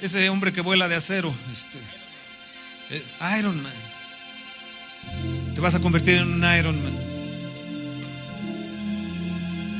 [0.00, 1.78] ese hombre que vuela de acero, este,
[2.90, 3.02] eh,
[3.38, 3.72] Iron Man.
[5.54, 6.92] Te vas a convertir en un Iron Man.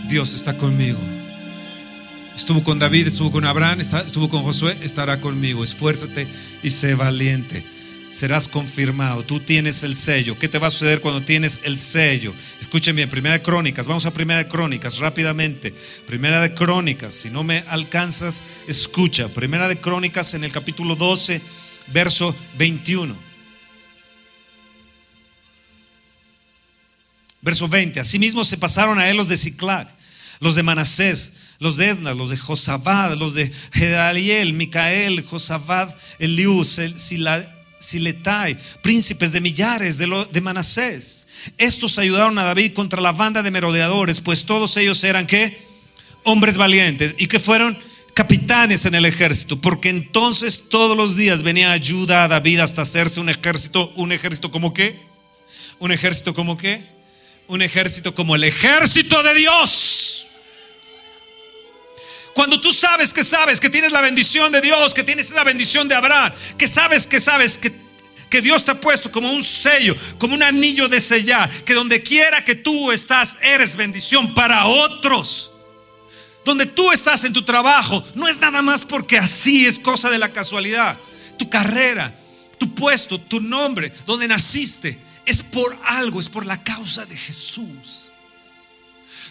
[0.08, 0.98] Dios está conmigo.
[2.36, 5.62] Estuvo con David, estuvo con Abraham, estuvo con Josué, estará conmigo.
[5.62, 6.26] Esfuérzate
[6.62, 7.73] y sé valiente
[8.14, 9.24] serás confirmado.
[9.24, 10.38] Tú tienes el sello.
[10.38, 12.32] ¿Qué te va a suceder cuando tienes el sello?
[12.60, 13.88] Escuchen bien, Primera de Crónicas.
[13.88, 15.74] Vamos a Primera de Crónicas rápidamente.
[16.06, 17.12] Primera de Crónicas.
[17.12, 19.28] Si no me alcanzas, escucha.
[19.28, 21.42] Primera de Crónicas en el capítulo 12,
[21.88, 23.16] verso 21.
[27.42, 27.98] Verso 20.
[27.98, 29.92] Asimismo se pasaron a él los de Ciclac,
[30.38, 36.64] los de Manasés, los de Edna, los de Josabad, los de Gedaliel, Micael, Josabad, Eliú,
[36.64, 37.53] Sila,
[37.84, 41.28] Siletai, príncipes de millares de, Manasés.
[41.58, 45.66] Estos ayudaron a David contra la banda de merodeadores, pues todos ellos eran qué?
[46.24, 47.78] Hombres valientes y que fueron
[48.14, 53.20] capitanes en el ejército, porque entonces todos los días venía ayuda a David hasta hacerse
[53.20, 55.00] un ejército, un ejército como qué?
[55.78, 56.84] Un ejército como qué?
[57.48, 60.28] Un ejército como el ejército de Dios.
[62.34, 65.86] Cuando tú sabes que sabes que tienes la bendición de Dios, que tienes la bendición
[65.86, 67.72] de Abraham, que sabes que sabes que,
[68.28, 72.02] que Dios te ha puesto como un sello, como un anillo de sellar, que donde
[72.02, 75.52] quiera que tú estás eres bendición para otros.
[76.44, 80.18] Donde tú estás en tu trabajo, no es nada más porque así es cosa de
[80.18, 80.98] la casualidad.
[81.38, 82.18] Tu carrera,
[82.58, 88.10] tu puesto, tu nombre, donde naciste, es por algo, es por la causa de Jesús.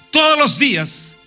[0.10, 1.18] Todos los días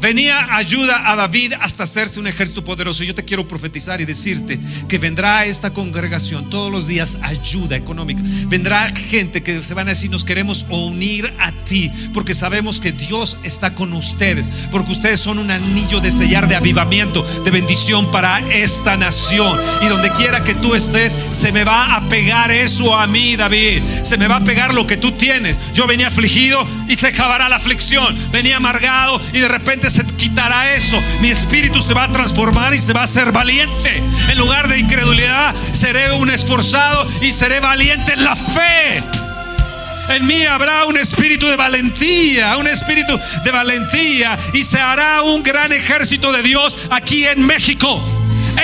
[0.00, 3.02] Venía ayuda a David hasta hacerse un ejército poderoso.
[3.02, 7.76] Yo te quiero profetizar y decirte que vendrá a esta congregación todos los días ayuda
[7.76, 8.22] económica.
[8.46, 12.92] Vendrá gente que se van a decir, nos queremos unir a ti, porque sabemos que
[12.92, 18.10] Dios está con ustedes, porque ustedes son un anillo de sellar de avivamiento, de bendición
[18.12, 19.60] para esta nación.
[19.82, 23.82] Y donde quiera que tú estés, se me va a pegar eso a mí, David.
[24.04, 25.58] Se me va a pegar lo que tú tienes.
[25.74, 28.16] Yo venía afligido y se acabará la aflicción.
[28.30, 31.00] Venía amargado y de repente se quitará eso.
[31.20, 34.02] Mi espíritu se va a transformar y se va a hacer valiente.
[34.28, 39.02] En lugar de incredulidad, seré un esforzado y seré valiente en la fe.
[40.08, 45.42] En mí habrá un espíritu de valentía, un espíritu de valentía y se hará un
[45.42, 48.02] gran ejército de Dios aquí en México.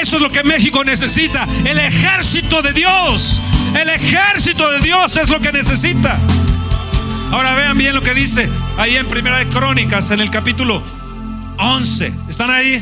[0.01, 3.41] Eso es lo que México necesita, el ejército de Dios.
[3.79, 6.19] El ejército de Dios es lo que necesita.
[7.35, 10.81] Ahora vean bien lo que dice ahí en Primera de Crónicas, en el capítulo
[11.59, 12.15] 11.
[12.29, 12.81] ¿Están ahí?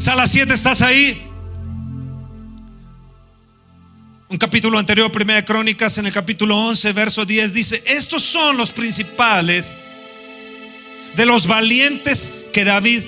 [0.00, 1.24] Sala 7, ¿estás ahí?
[4.28, 8.56] Un capítulo anterior, Primera de Crónicas, en el capítulo 11, verso 10, dice, estos son
[8.56, 9.76] los principales
[11.14, 13.04] de los valientes que David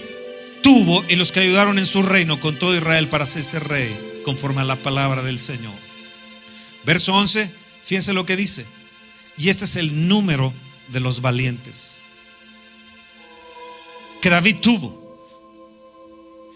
[0.62, 4.60] tuvo y los que ayudaron en su reino con todo Israel para hacerse rey, conforme
[4.60, 5.74] a la palabra del Señor.
[6.84, 7.52] Verso 11,
[7.84, 8.64] fíjense lo que dice.
[9.38, 10.52] Y este es el número
[10.88, 12.04] de los valientes
[14.22, 15.02] que David tuvo.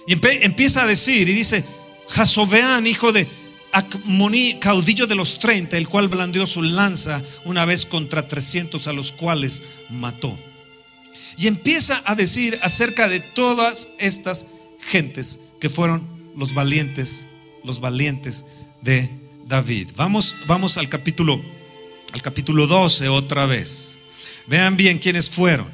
[0.06, 1.64] Y empieza a decir y dice,
[2.08, 3.26] Jasobeán, hijo de
[3.72, 8.92] Acmoní, caudillo de los 30, el cual blandió su lanza una vez contra 300 a
[8.92, 10.38] los cuales mató.
[11.36, 14.46] Y empieza a decir acerca de todas estas
[14.80, 17.26] gentes que fueron los valientes,
[17.64, 18.44] los valientes
[18.80, 19.10] de
[19.46, 19.88] David.
[19.96, 21.42] Vamos, vamos al capítulo
[22.12, 23.98] al capítulo 12 otra vez.
[24.46, 25.70] Vean bien quiénes fueron.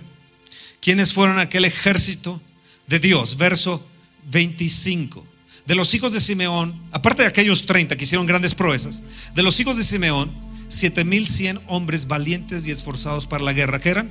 [0.81, 2.40] Quiénes fueron aquel ejército
[2.87, 3.87] de Dios, verso
[4.31, 5.25] 25.
[5.66, 9.03] De los hijos de Simeón, aparte de aquellos 30 que hicieron grandes proezas,
[9.35, 10.33] de los hijos de Simeón,
[10.68, 13.79] 7100 hombres valientes y esforzados para la guerra.
[13.79, 14.11] ¿Qué eran?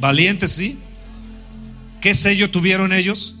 [0.00, 0.78] Valientes, ¿sí?
[2.00, 3.36] ¿Qué sello tuvieron ellos?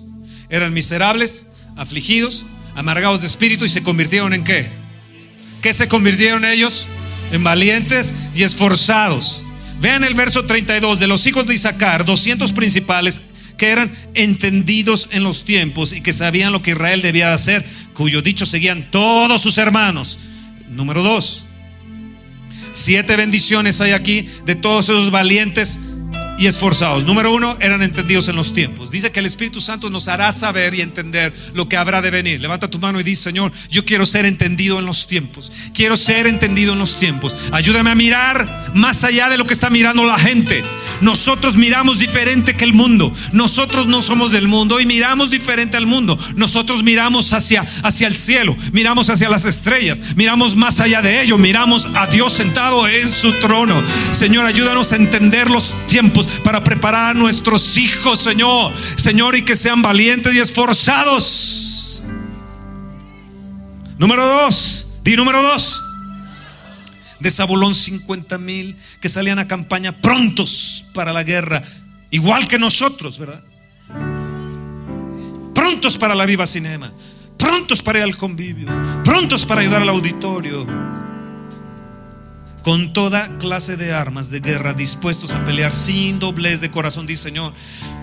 [0.48, 4.68] Eran miserables, afligidos, amargados de espíritu y se convirtieron en qué?
[5.62, 6.86] ¿Qué se convirtieron ellos?
[7.32, 9.44] En valientes y esforzados.
[9.80, 13.22] Vean el verso 32 de los hijos de Isaacar, 200 principales
[13.56, 18.22] que eran entendidos en los tiempos y que sabían lo que Israel debía hacer, cuyo
[18.22, 20.18] dicho seguían todos sus hermanos.
[20.68, 21.44] Número 2.
[22.72, 25.80] Siete bendiciones hay aquí de todos esos valientes
[26.38, 27.04] y esforzados.
[27.04, 28.90] Número uno, eran entendidos en los tiempos.
[28.90, 32.40] Dice que el Espíritu Santo nos hará saber y entender lo que habrá de venir.
[32.40, 35.50] Levanta tu mano y dice, Señor, yo quiero ser entendido en los tiempos.
[35.74, 37.34] Quiero ser entendido en los tiempos.
[37.52, 40.62] Ayúdame a mirar más allá de lo que está mirando la gente.
[41.00, 43.12] Nosotros miramos diferente que el mundo.
[43.32, 46.18] Nosotros no somos del mundo y miramos diferente al mundo.
[46.36, 51.38] Nosotros miramos hacia, hacia el cielo, miramos hacia las estrellas, miramos más allá de ello,
[51.38, 53.82] miramos a Dios sentado en su trono.
[54.12, 58.72] Señor, ayúdanos a entender los tiempos para preparar a nuestros hijos, Señor.
[58.96, 62.04] Señor, y que sean valientes y esforzados.
[63.98, 65.82] Número dos, di número dos
[67.20, 71.62] de Zabulón 50 mil que salían a campaña prontos para la guerra,
[72.10, 73.42] igual que nosotros, ¿verdad?
[75.54, 76.92] Prontos para la viva cinema,
[77.38, 78.68] prontos para ir al convivio,
[79.02, 80.66] prontos para ayudar al auditorio,
[82.66, 87.22] con toda clase de armas de guerra, dispuestos a pelear sin doblez de corazón, dice
[87.22, 87.52] Señor,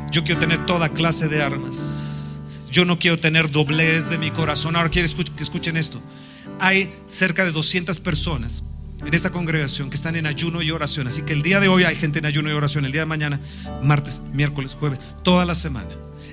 [0.09, 2.39] yo quiero tener toda clase de armas.
[2.71, 4.77] Yo no quiero tener doblez de mi corazón.
[4.77, 6.01] Ahora quiero que escuchen esto.
[6.61, 8.63] Hay cerca de 200 personas
[9.05, 11.07] en esta congregación que están en ayuno y oración.
[11.07, 13.07] Así que el día de hoy hay gente en ayuno y oración, el día de
[13.07, 13.41] mañana,
[13.81, 15.89] martes, miércoles, jueves, toda la semana.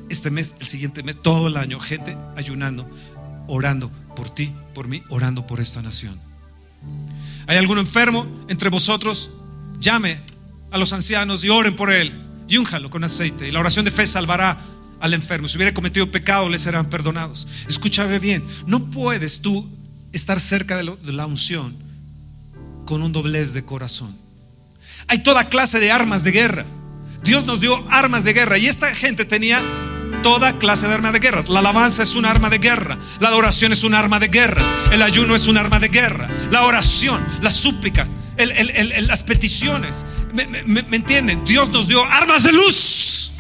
[0.08, 2.88] Este mes, el siguiente mes, todo el año, gente ayunando,
[3.48, 6.29] orando por ti, por mí, orando por esta nación.
[7.46, 9.30] ¿Hay alguno enfermo entre vosotros?
[9.80, 10.20] Llame
[10.70, 12.14] a los ancianos y oren por él
[12.48, 13.48] y únjalo con aceite.
[13.48, 14.60] Y la oración de fe salvará
[15.00, 15.48] al enfermo.
[15.48, 17.46] Si hubiera cometido pecado, le serán perdonados.
[17.68, 19.68] Escúchame bien, no puedes tú
[20.12, 21.76] estar cerca de la unción
[22.86, 24.16] con un doblez de corazón.
[25.06, 26.66] Hay toda clase de armas de guerra.
[27.22, 29.62] Dios nos dio armas de guerra y esta gente tenía
[30.22, 31.42] toda clase de armas de guerra.
[31.48, 35.02] La alabanza es un arma de guerra, la adoración es un arma de guerra, el
[35.02, 40.04] ayuno es un arma de guerra, la oración, la súplica, las peticiones.
[40.32, 40.44] ¿Me,
[40.96, 41.44] entienden?
[41.44, 43.32] Dios nos dio armas de luz.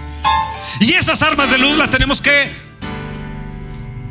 [0.80, 2.50] Y esas armas de luz las tenemos que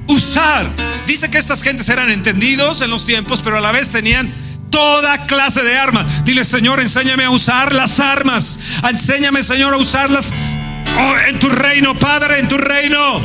[0.07, 0.69] usar.
[1.07, 4.31] Dice que estas gentes eran entendidos en los tiempos, pero a la vez tenían
[4.69, 6.23] toda clase de armas.
[6.23, 8.59] Dile, Señor, enséñame a usar las armas.
[8.87, 10.33] Enséñame, Señor, a usarlas
[10.99, 13.19] oh, en tu reino, Padre, en tu reino.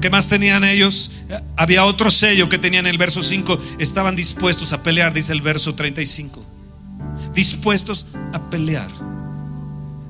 [0.00, 1.10] ¿Qué más tenían ellos?
[1.56, 3.58] Había otro sello que tenían en el verso 5.
[3.78, 6.44] Estaban dispuestos a pelear, dice el verso 35.
[7.34, 8.90] Dispuestos a pelear.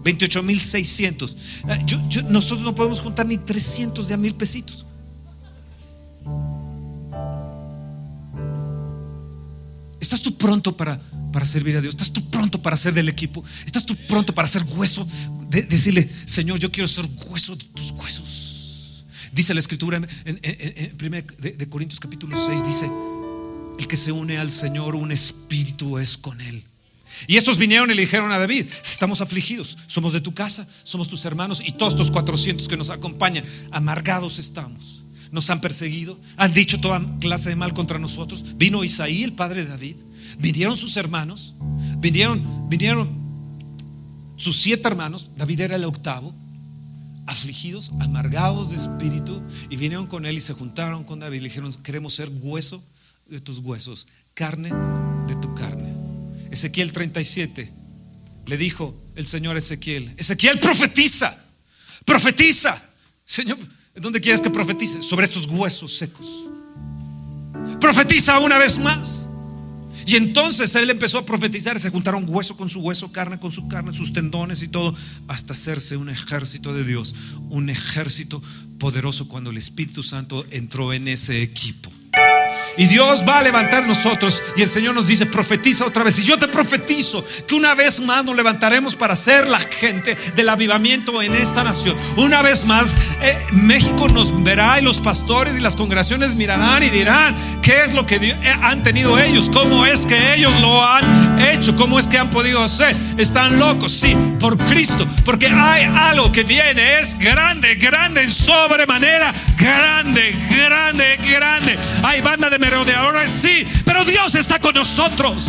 [0.02, 2.24] 28.600.
[2.28, 4.83] nosotros no podemos juntar ni 300 de a mil pesitos.
[10.08, 11.00] Tú pronto para,
[11.32, 11.94] para servir a Dios?
[11.94, 13.44] ¿Estás tú pronto para ser del equipo?
[13.66, 15.06] ¿Estás tú pronto para ser hueso?
[15.48, 19.04] De, decirle, Señor, yo quiero ser hueso de tus huesos.
[19.32, 22.88] Dice la escritura en, en, de, de Corintios capítulo 6, dice,
[23.78, 26.64] el que se une al Señor, un espíritu es con él.
[27.26, 31.08] Y estos vinieron y le dijeron a David, estamos afligidos, somos de tu casa, somos
[31.08, 35.03] tus hermanos y todos estos 400 que nos acompañan, amargados estamos,
[35.34, 38.56] nos han perseguido, han dicho toda clase de mal contra nosotros.
[38.56, 39.96] Vino Isaí, el padre de David,
[40.38, 41.54] vinieron sus hermanos,
[41.98, 43.10] vinieron, vinieron
[44.36, 46.32] sus siete hermanos, David era el octavo,
[47.26, 51.48] afligidos, amargados de espíritu, y vinieron con él y se juntaron con David y le
[51.48, 52.80] dijeron, queremos ser hueso
[53.28, 54.70] de tus huesos, carne
[55.26, 55.92] de tu carne.
[56.52, 57.72] Ezequiel 37
[58.46, 61.36] le dijo el Señor Ezequiel, Ezequiel profetiza,
[62.04, 62.80] profetiza.
[63.24, 63.58] Señor,
[63.94, 65.02] ¿dónde quieres que profetice?
[65.02, 66.46] Sobre estos huesos secos.
[67.80, 69.28] Profetiza una vez más.
[70.06, 73.68] Y entonces él empezó a profetizar, se juntaron hueso con su hueso, carne con su
[73.68, 74.94] carne, sus tendones y todo,
[75.28, 77.14] hasta hacerse un ejército de Dios,
[77.48, 78.42] un ejército
[78.78, 81.90] poderoso cuando el Espíritu Santo entró en ese equipo.
[82.76, 84.42] Y Dios va a levantar nosotros.
[84.56, 86.18] Y el Señor nos dice, profetiza otra vez.
[86.18, 90.48] Y yo te profetizo que una vez más nos levantaremos para ser la gente del
[90.48, 91.96] avivamiento en esta nación.
[92.16, 96.90] Una vez más, eh, México nos verá y los pastores y las congregaciones mirarán y
[96.90, 99.50] dirán, ¿qué es lo que eh, han tenido ellos?
[99.50, 101.76] ¿Cómo es que ellos lo han hecho?
[101.76, 102.96] ¿Cómo es que han podido hacer?
[103.16, 105.06] Están locos, sí, por Cristo.
[105.24, 111.78] Porque hay algo que viene, es grande, grande en sobremanera, grande, grande, grande.
[112.02, 112.58] Hay banda de
[112.96, 115.48] ahora sí, pero Dios está con nosotros.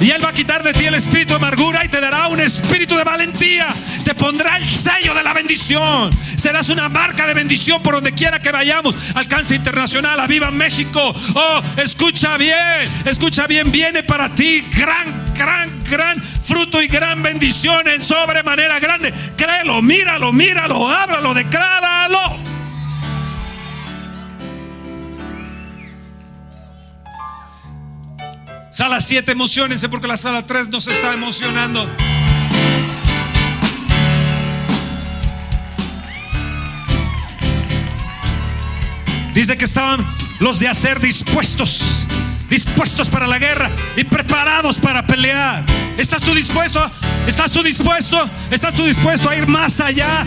[0.00, 2.40] Y Él va a quitar de ti el espíritu de amargura y te dará un
[2.40, 3.68] espíritu de valentía.
[4.04, 6.10] Te pondrá el sello de la bendición.
[6.36, 8.96] Serás una marca de bendición por donde quiera que vayamos.
[9.14, 11.14] Alcance internacional, a viva México.
[11.34, 13.70] Oh, escucha bien, escucha bien.
[13.70, 19.14] Viene para ti gran, gran, gran fruto y gran bendición en sobremanera grande.
[19.36, 22.61] Créelo, míralo, míralo, háblalo, decláralo.
[28.72, 31.86] Sala 7, emocionense porque la sala 3 nos está emocionando.
[39.34, 40.06] Dice que estaban
[40.40, 42.06] los de hacer dispuestos,
[42.48, 45.62] dispuestos para la guerra y preparados para pelear.
[45.98, 46.90] ¿Estás tú dispuesto?
[47.26, 48.18] ¿Estás tú dispuesto?
[48.50, 50.24] ¿Estás tú dispuesto a ir más allá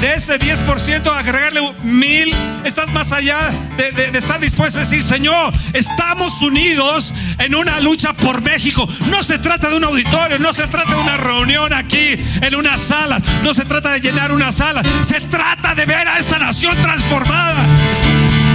[0.00, 2.34] de ese 10%, agregarle mil,
[2.64, 8.40] estás más allá de, estar dispuesto a decir, Señor, estamos unidos en una lucha por
[8.42, 8.88] México.
[9.10, 12.80] No se trata de un auditorio, no se trata de una reunión aquí en unas
[12.80, 16.76] salas, no se trata de llenar una sala, se trata de ver a esta nación
[16.80, 17.66] transformada.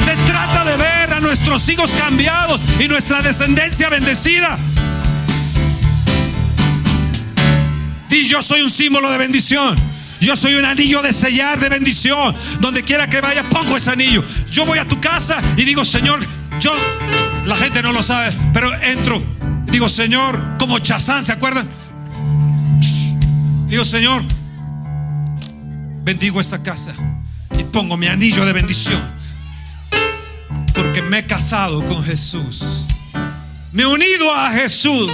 [0.04, 4.58] Se trata de ver a nuestros hijos cambiados y nuestra descendencia bendecida.
[8.10, 9.95] Y yo soy un símbolo de bendición.
[10.22, 12.36] Yo soy un anillo de sellar de bendición.
[12.60, 14.24] Donde quiera que vaya, pongo ese anillo.
[14.50, 16.20] Yo voy a tu casa y digo, Señor,
[16.60, 16.74] yo,
[17.46, 19.22] la gente no lo sabe, pero entro.
[19.66, 21.68] Digo, Señor, como Chazán, ¿se acuerdan?
[23.68, 24.24] Digo, Señor,
[26.04, 26.94] bendigo esta casa
[27.58, 29.02] y pongo mi anillo de bendición.
[30.74, 32.86] Porque me he casado con Jesús.
[33.72, 35.12] Me he unido a Jesús.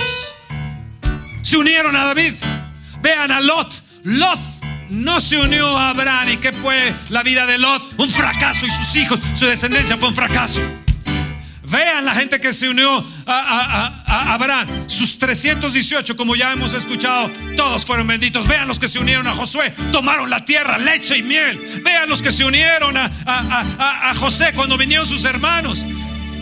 [1.41, 2.33] Se unieron a David.
[3.01, 3.73] Vean a Lot.
[4.03, 4.50] Lot
[4.91, 6.29] no se unió a Abraham.
[6.29, 7.99] ¿Y qué fue la vida de Lot?
[7.99, 10.61] Un fracaso y sus hijos, su descendencia fue un fracaso.
[11.63, 14.89] Vean la gente que se unió a, Abraham.
[14.89, 18.45] Sus 318, como ya hemos escuchado, todos fueron benditos.
[18.45, 21.61] Vean los que se unieron a Josué, tomaron la tierra, leche y miel.
[21.83, 25.85] Vean los que se unieron a, a José cuando vinieron sus hermanos.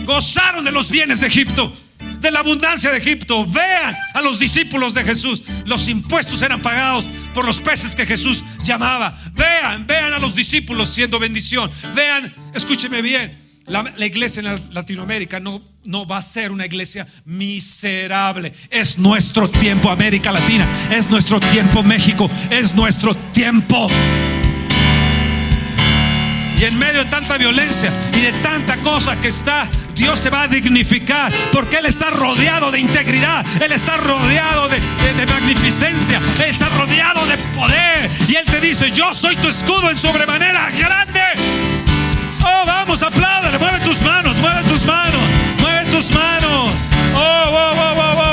[0.04, 1.72] Gozaron de los bienes de Egipto
[2.20, 3.46] de la abundancia de Egipto.
[3.46, 5.42] Vean a los discípulos de Jesús.
[5.64, 7.04] Los impuestos eran pagados
[7.34, 9.18] por los peces que Jesús llamaba.
[9.32, 11.70] Vean, vean a los discípulos siendo bendición.
[11.94, 13.38] Vean, escúcheme bien.
[13.66, 18.52] La, iglesia en Latinoamérica no, no va a ser una iglesia miserable.
[18.68, 20.66] Es nuestro tiempo América Latina.
[20.90, 22.30] Es nuestro tiempo México.
[22.50, 23.88] Es nuestro tiempo.
[26.58, 29.66] Y en medio de tanta violencia y de tanta cosa que está,
[30.00, 34.80] Dios se va a dignificar porque Él está rodeado de integridad, Él está rodeado de,
[35.26, 38.10] magnificencia, Él está rodeado de poder.
[38.26, 41.20] Y Él te dice, yo soy tu escudo en sobremanera grande.
[42.42, 45.20] Oh, vamos, apláudale, mueve tus manos, mueve tus manos,
[45.58, 46.70] mueve tus manos.
[47.14, 48.29] Oh, oh, oh, oh, oh.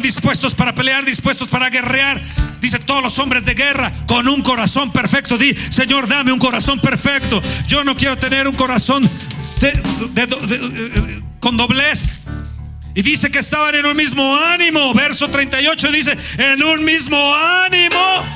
[0.00, 2.20] Dispuestos para pelear, dispuestos para guerrear
[2.60, 5.38] Dice todos los hombres de guerra con un corazón perfecto.
[5.38, 7.40] Di, Señor, dame un corazón perfecto.
[7.66, 9.08] Yo no quiero tener un corazón
[11.40, 12.20] con doblez.
[12.94, 14.92] Y dice que estaban en un mismo ánimo.
[14.92, 18.26] Verso 38 dice, en un mismo ánimo.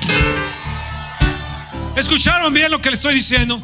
[1.96, 3.62] ¿Escucharon bien lo que le estoy diciendo?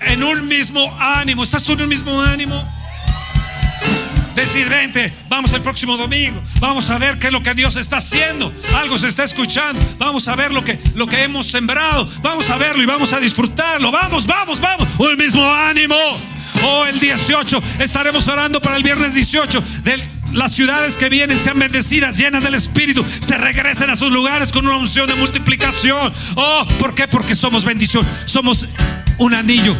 [0.00, 1.42] En un mismo ánimo.
[1.42, 2.77] ¿Estás tú en un mismo ánimo?
[4.38, 6.40] Decir, vente, vamos el próximo domingo.
[6.60, 8.52] Vamos a ver qué es lo que Dios está haciendo.
[8.76, 9.84] Algo se está escuchando.
[9.98, 12.08] Vamos a ver lo que, lo que hemos sembrado.
[12.22, 13.90] Vamos a verlo y vamos a disfrutarlo.
[13.90, 14.86] Vamos, vamos, vamos.
[14.96, 15.96] Un mismo ánimo.
[16.62, 20.00] Oh, el 18 estaremos orando para el viernes 18 de
[20.32, 24.64] las ciudades que vienen sean bendecidas, llenas del Espíritu, se regresen a sus lugares con
[24.64, 26.12] una unción de multiplicación.
[26.36, 27.08] Oh, ¿por qué?
[27.08, 28.68] Porque somos bendición, somos
[29.18, 29.76] un anillo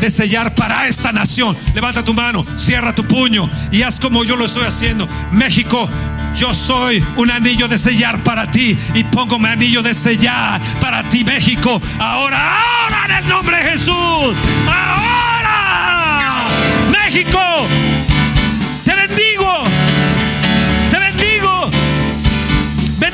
[0.00, 1.56] de sellar para esta nación.
[1.74, 5.08] Levanta tu mano, cierra tu puño y haz como yo lo estoy haciendo.
[5.30, 5.88] México,
[6.34, 11.08] yo soy un anillo de sellar para ti y pongo mi anillo de sellar para
[11.08, 11.80] ti, México.
[11.98, 14.34] Ahora, ahora en el nombre de Jesús.
[14.66, 16.48] Ahora,
[16.90, 17.40] México,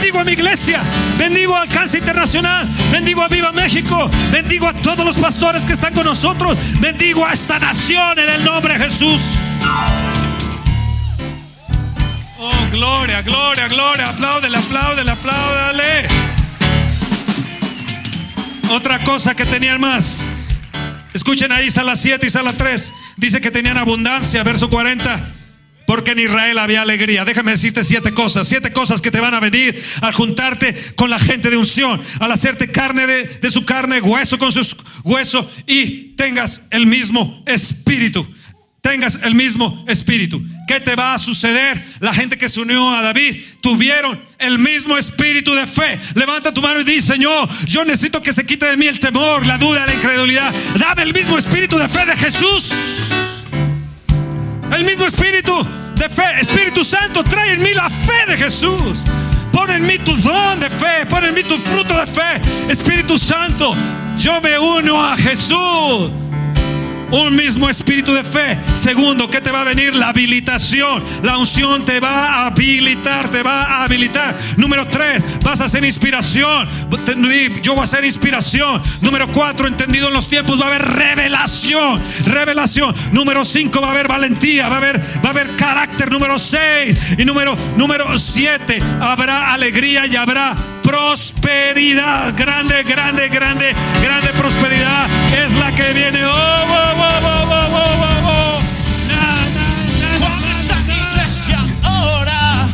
[0.00, 0.80] Bendigo a mi iglesia,
[1.18, 5.92] bendigo a Alcance Internacional, bendigo a Viva México, bendigo a todos los pastores que están
[5.92, 9.20] con nosotros, bendigo a esta nación en el nombre de Jesús.
[12.38, 14.08] Oh, gloria, gloria, gloria.
[14.08, 16.08] Apláudele, apláudele, apláudale.
[18.70, 20.22] Otra cosa que tenían más.
[21.12, 22.94] Escuchen ahí, sala 7 y sala 3.
[23.18, 25.39] Dice que tenían abundancia, verso 40.
[25.90, 27.24] Porque en Israel había alegría.
[27.24, 28.46] Déjame decirte siete cosas.
[28.46, 32.00] Siete cosas que te van a venir al juntarte con la gente de unción.
[32.20, 35.48] Al hacerte carne de, su carne, hueso con sus huesos.
[35.66, 38.24] Y tengas el mismo espíritu.
[38.80, 40.40] Tengas el mismo espíritu.
[40.68, 41.84] ¿Qué te va a suceder?
[41.98, 45.98] La gente que se unió a David tuvieron el mismo espíritu de fe.
[46.14, 49.44] Levanta tu mano y di, Señor, yo necesito que se quite de mí el temor,
[49.44, 50.54] la duda, la incredulidad.
[50.78, 53.39] Dame el mismo espíritu de fe de Jesús.
[54.72, 56.40] El mismo espíritu de fe.
[56.40, 59.02] Espíritu Santo, trae en mí la fe de Jesús.
[59.52, 61.06] Pon en mí tu don de fe.
[61.08, 62.40] Pon en mí tu fruto de fe.
[62.68, 63.74] Espíritu Santo,
[64.16, 66.10] yo me uno a Jesús
[67.10, 68.58] un mismo espíritu de fe.
[68.74, 69.94] Segundo, ¿qué te va a venir?
[69.94, 71.02] La habilitación.
[71.22, 74.36] La unción te va a habilitar, te va a habilitar.
[74.56, 76.68] Número tres, vas a hacer inspiración.
[77.62, 78.82] Yo voy a hacer inspiración.
[79.00, 82.02] Número cuatro, entendido en los tiempos, va a haber revelación.
[82.26, 82.94] Revelación.
[83.12, 86.10] Número cinco, va a haber valentía, va a haber, va a haber carácter.
[86.10, 86.96] Número seis.
[87.18, 90.56] Y número, número siete, habrá alegría y habrá
[90.90, 92.34] prosperidad.
[92.36, 96.24] Grande, grande, grande, grande prosperidad es la que viene.
[96.26, 96.94] Oh, oh,
[98.26, 98.60] oh,
[100.18, 102.68] Cuando está mi iglesia ahora,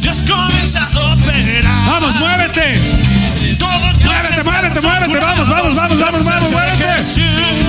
[0.00, 1.86] Dios comienza a operar.
[1.86, 2.80] Vamos, muévete.
[4.04, 5.18] muévete, muévete, muévete.
[5.18, 6.84] Vamos, vamos, vamos, vamos, vamos, muévete.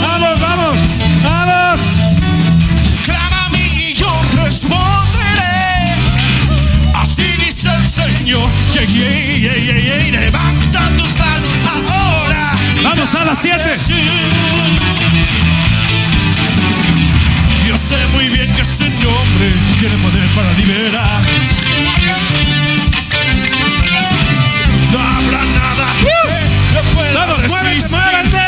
[0.01, 0.77] Vamos, vamos,
[1.23, 1.81] vamos.
[3.05, 4.11] Clama a mí y yo
[4.43, 5.70] responderé.
[7.61, 8.49] Dice el Señor.
[8.73, 11.51] Yeah, yeah, yeah, Levanta tus manos
[11.93, 12.53] ahora.
[12.81, 13.61] Vamos a las 7.
[17.67, 21.21] Yo sé muy bien que ese nombre tiene poder para liberar.
[24.91, 28.41] No habrá nada que no pueda Vamos, muévete, resistir.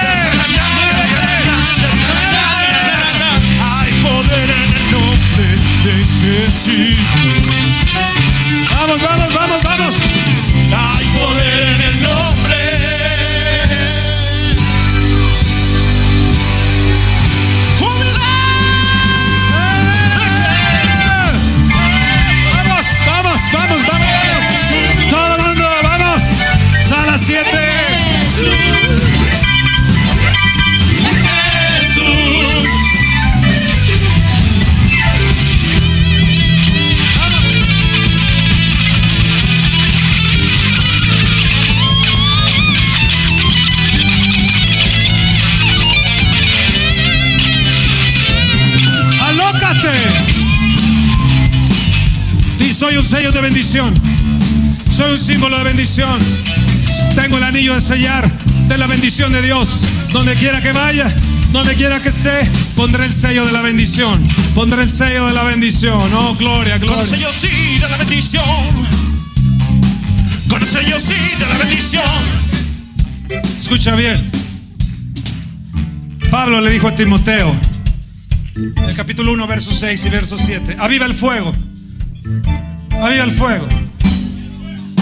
[3.61, 5.45] Hay poder en el nombre
[5.83, 7.42] de Jesús.
[8.85, 9.95] Vamos, vamos, vamos, vamos.
[10.75, 12.02] Hay poder en el
[52.83, 53.93] soy un sello de bendición.
[54.91, 56.19] Soy un símbolo de bendición.
[57.15, 58.29] Tengo el anillo de sellar
[58.67, 59.79] de la bendición de Dios.
[60.11, 61.09] Donde quiera que vaya,
[61.53, 64.27] donde quiera que esté, pondré el sello de la bendición.
[64.53, 66.13] Pondré el sello de la bendición.
[66.13, 67.05] Oh, gloria, Con el gloria.
[67.05, 68.43] sello sí de la bendición.
[70.49, 72.03] Con el sello sí de la bendición.
[73.55, 74.29] Escucha bien.
[76.29, 77.55] Pablo le dijo a Timoteo,
[78.85, 81.55] el capítulo 1, verso 6 y verso 7, aviva el fuego.
[83.03, 83.67] Aviva el fuego.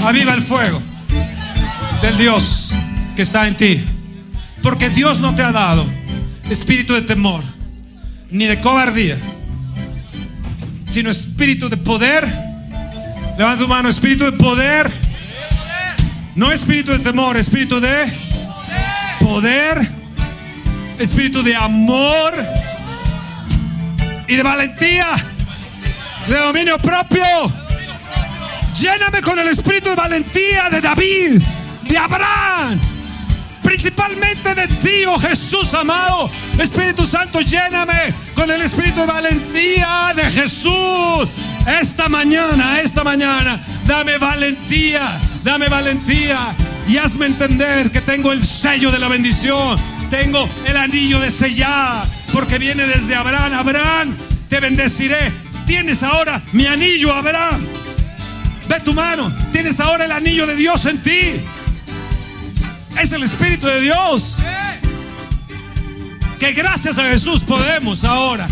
[0.03, 0.81] Aviva el fuego
[2.01, 2.73] del Dios
[3.15, 3.79] que está en ti.
[4.63, 5.87] Porque Dios no te ha dado
[6.49, 7.43] espíritu de temor,
[8.31, 9.19] ni de cobardía,
[10.85, 12.25] sino espíritu de poder.
[13.37, 14.91] Levanta tu mano, espíritu de poder.
[16.33, 18.11] No espíritu de temor, espíritu de
[19.19, 19.77] poder,
[20.97, 22.33] espíritu de amor
[24.27, 25.05] y de valentía,
[26.27, 27.60] de dominio propio.
[28.79, 31.41] Lléname con el espíritu de valentía de David,
[31.83, 32.79] de Abraham,
[33.63, 36.29] principalmente de ti, oh Jesús amado.
[36.57, 41.27] Espíritu Santo, lléname con el espíritu de valentía de Jesús.
[41.79, 46.55] Esta mañana, esta mañana, dame valentía, dame valentía
[46.87, 49.77] y hazme entender que tengo el sello de la bendición,
[50.09, 53.53] tengo el anillo de sellar, porque viene desde Abraham.
[53.53, 54.17] Abraham,
[54.49, 55.31] te bendeciré.
[55.67, 57.80] Tienes ahora mi anillo, Abraham.
[58.71, 61.41] Ve tu mano, tienes ahora el anillo de Dios en ti.
[62.97, 64.39] Es el Espíritu de Dios.
[66.39, 68.47] Que gracias a Jesús podemos ahora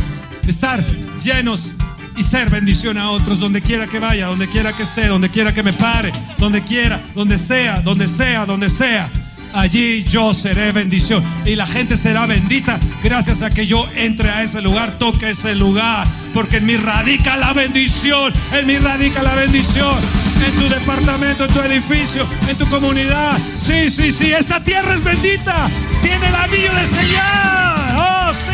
[0.46, 0.86] estar
[1.24, 1.72] llenos
[2.18, 5.54] y ser bendición a otros donde quiera que vaya, donde quiera que esté, donde quiera
[5.54, 9.10] que me pare, donde quiera, donde sea, donde sea, donde sea.
[9.54, 14.44] Allí yo seré bendición y la gente será bendita gracias a que yo entre a
[14.44, 19.34] ese lugar, toque ese lugar, porque en mí radica la bendición, en mí radica la
[19.36, 19.98] bendición,
[20.46, 23.38] en tu departamento, en tu edificio, en tu comunidad.
[23.58, 25.70] Sí, sí, sí, esta tierra es bendita,
[26.04, 27.96] tiene el anillo de sellar.
[27.98, 28.52] Oh, sí,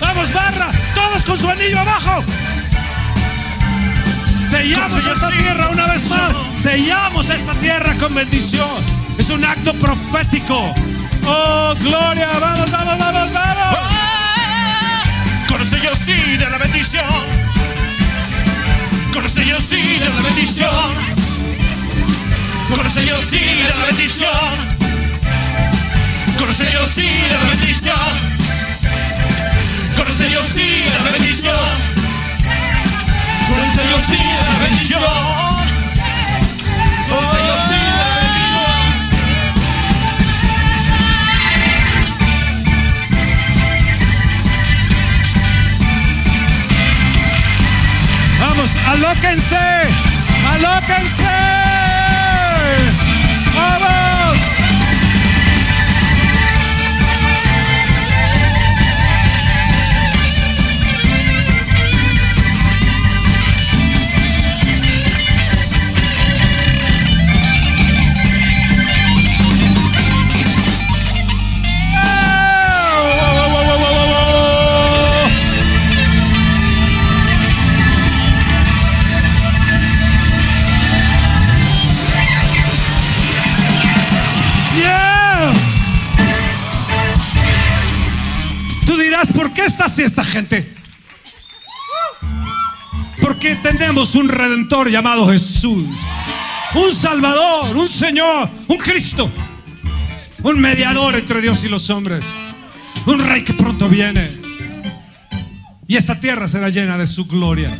[0.00, 2.24] vamos barra, todos con su anillo abajo.
[4.44, 6.36] Sellamos esta tierra una vez más.
[6.52, 9.01] Sellamos esta tierra con bendición.
[9.18, 10.74] Es un acto profético.
[11.24, 12.28] Oh, gloria.
[12.40, 13.78] Vamos, vamos, vamos, vamos.
[15.48, 17.04] Con el sello sí de la bendición.
[19.12, 20.70] Con el sello sí de la bendición.
[22.68, 24.28] Con el sello sí de la bendición.
[26.38, 27.96] Con el sello sí de la bendición.
[29.96, 31.54] Con el sello sí de la bendición.
[33.48, 35.02] Con el sello sí de la bendición.
[37.08, 37.71] Con el sello sí
[48.62, 49.56] Vamos, alóquense.
[50.52, 51.24] Alóquense.
[53.56, 54.01] Vamos.
[89.52, 90.66] ¿Por qué está así esta gente?
[93.20, 95.84] Porque tenemos un redentor llamado Jesús.
[96.74, 99.30] Un Salvador, un Señor, un Cristo.
[100.42, 102.24] Un mediador entre Dios y los hombres.
[103.04, 104.30] Un rey que pronto viene.
[105.86, 107.78] Y esta tierra será llena de su gloria.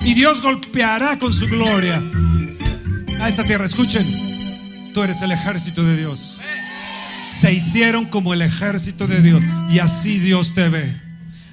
[0.00, 2.02] Y Dios golpeará con su gloria
[3.20, 3.64] a esta tierra.
[3.64, 6.41] Escuchen, tú eres el ejército de Dios.
[7.32, 9.42] Se hicieron como el ejército de Dios.
[9.68, 11.00] Y así Dios te ve.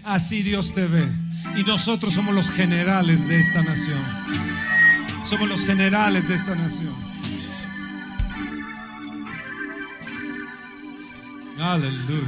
[0.03, 1.07] Así Dios te ve.
[1.57, 4.03] Y nosotros somos los generales de esta nación.
[5.23, 6.95] Somos los generales de esta nación.
[11.59, 12.27] Aleluya.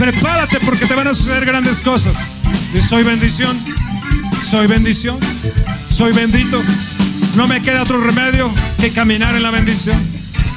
[0.00, 2.16] Prepárate porque te van a suceder grandes cosas.
[2.88, 3.54] Soy bendición.
[4.42, 5.18] Soy bendición.
[5.90, 6.62] Soy bendito.
[7.36, 9.98] No me queda otro remedio que caminar en la bendición.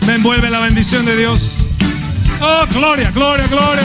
[0.08, 1.56] Me envuelve la bendición de Dios.
[2.40, 3.84] Oh, gloria, gloria, gloria.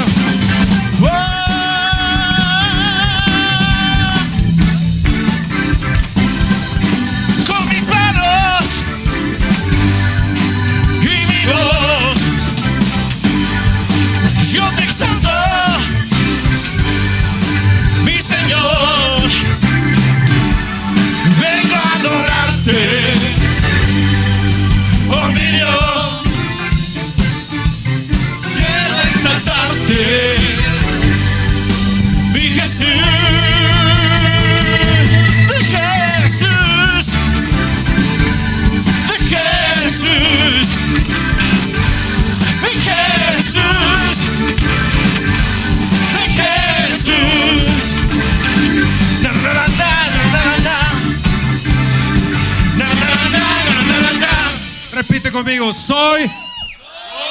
[55.49, 56.30] Conmigo, soy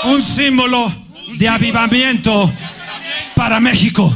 [0.05, 0.91] un símbolo
[1.37, 2.51] de avivamiento
[3.35, 4.11] para México.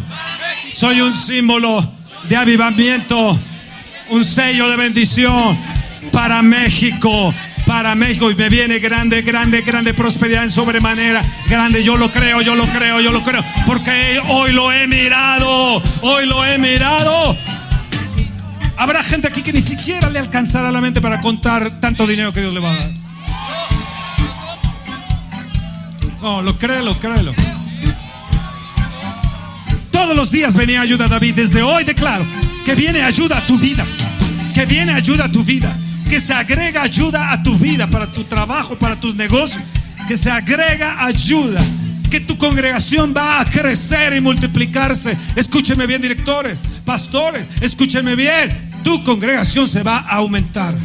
[0.74, 1.88] Soy un símbolo
[2.28, 3.38] de avivamiento,
[4.10, 5.56] un sello de bendición
[6.12, 7.32] para México.
[7.68, 11.22] Para México y me viene grande, grande, grande prosperidad en sobremanera.
[11.48, 13.46] Grande, yo lo creo, yo lo creo, yo lo creo.
[13.68, 17.38] Porque hoy lo he mirado, hoy lo he mirado.
[18.78, 22.42] Habrá gente aquí que ni siquiera le alcanzará la mente para contar tanto dinero que
[22.42, 23.11] Dios le va a dar.
[26.22, 27.34] No, lo créelo, créelo.
[29.92, 31.34] Todos los días venía ayuda a David.
[31.36, 32.26] Desde hoy declaro
[32.64, 33.86] que viene ayuda a tu vida.
[34.54, 35.76] Que viene ayuda a tu vida.
[36.08, 39.64] Que se agrega ayuda a tu vida, para tu trabajo, para tus negocios.
[40.08, 41.62] Que se agrega ayuda.
[42.12, 45.18] Que tu congregación va a crecer y multiplicarse.
[45.36, 47.48] Escúchenme bien, directores, pastores.
[47.62, 48.72] Escúchenme bien.
[48.84, 50.76] Tu congregación se va a aumentar.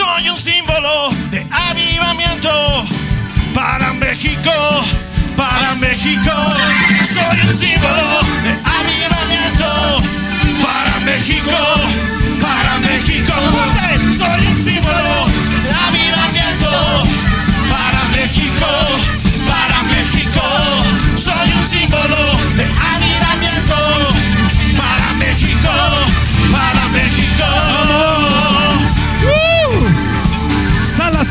[0.00, 2.48] Soy un símbolo de avivamiento
[3.52, 4.50] para México,
[5.36, 6.32] para México.
[7.04, 10.02] Soy un símbolo de avivamiento
[10.62, 11.54] para México,
[12.40, 13.34] para México.
[14.16, 15.26] Soy un símbolo
[15.64, 16.70] de avivamiento
[17.68, 18.66] para México,
[19.46, 20.40] para México.
[21.14, 22.39] Soy un símbolo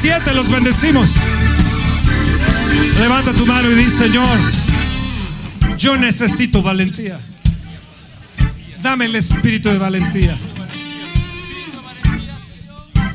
[0.10, 1.12] 7, los bendecimos.
[3.00, 4.40] Levanta tu mano y dice, Señor,
[5.78, 7.20] yo necesito valentía.
[8.82, 10.36] Dame el espíritu de valentía.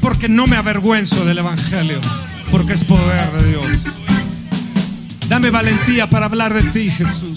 [0.00, 2.00] Porque no me avergüenzo del Evangelio,
[2.52, 3.72] porque es poder de Dios.
[5.28, 7.36] Dame valentía para hablar de ti, Jesús.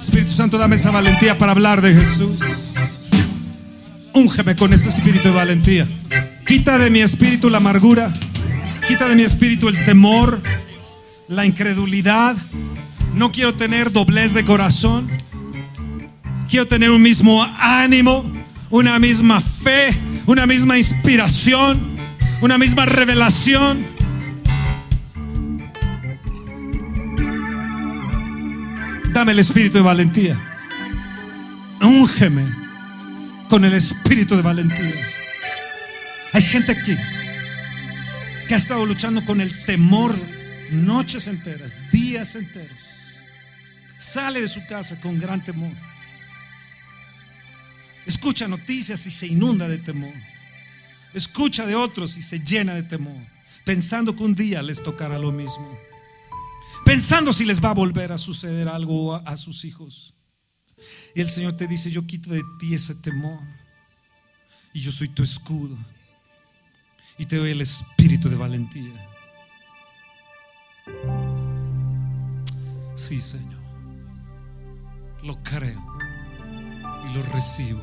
[0.00, 2.38] Espíritu Santo, dame esa valentía para hablar de Jesús.
[4.12, 5.88] Úngeme con ese espíritu de valentía.
[6.46, 8.12] Quita de mi espíritu la amargura.
[8.86, 10.42] Quita de mi espíritu el temor,
[11.28, 12.36] la incredulidad.
[13.14, 15.10] No quiero tener doblez de corazón.
[16.48, 18.24] Quiero tener un mismo ánimo,
[18.70, 21.96] una misma fe, una misma inspiración,
[22.40, 23.86] una misma revelación.
[29.12, 30.38] Dame el espíritu de valentía.
[31.80, 32.46] Úngeme
[33.48, 35.00] con el espíritu de valentía.
[36.32, 36.96] Hay gente aquí
[38.54, 40.14] ha estado luchando con el temor
[40.70, 42.80] noches enteras, días enteros.
[43.98, 45.72] Sale de su casa con gran temor.
[48.04, 50.12] Escucha noticias y se inunda de temor.
[51.14, 53.16] Escucha de otros y se llena de temor,
[53.64, 55.78] pensando que un día les tocará lo mismo.
[56.84, 60.14] Pensando si les va a volver a suceder algo a sus hijos.
[61.14, 63.40] Y el Señor te dice, yo quito de ti ese temor.
[64.74, 65.78] Y yo soy tu escudo.
[67.18, 69.08] Y te doy el espíritu de valentía.
[72.94, 73.60] Sí, Señor.
[75.22, 75.82] Lo creo.
[77.08, 77.80] Y lo recibo.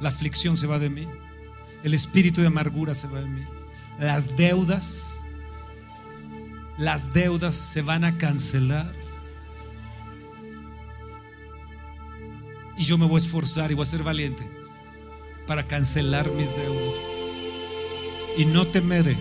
[0.00, 1.08] La aflicción se va de mí.
[1.84, 3.44] El espíritu de amargura se va de mí.
[3.98, 5.24] Las deudas,
[6.76, 8.92] las deudas se van a cancelar.
[12.76, 14.46] Y yo me voy a esforzar y voy a ser valiente
[15.46, 17.27] para cancelar mis deudas.
[18.38, 19.18] Y no temeré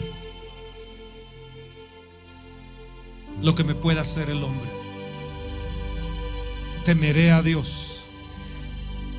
[3.42, 4.70] lo que me pueda hacer el hombre.
[6.86, 8.04] Temeré a Dios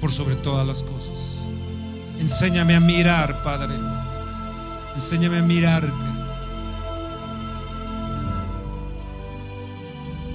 [0.01, 1.39] por sobre todas las cosas.
[2.21, 3.75] Enséñame a mirar, Padre.
[4.95, 6.07] Enséñame a mirarte.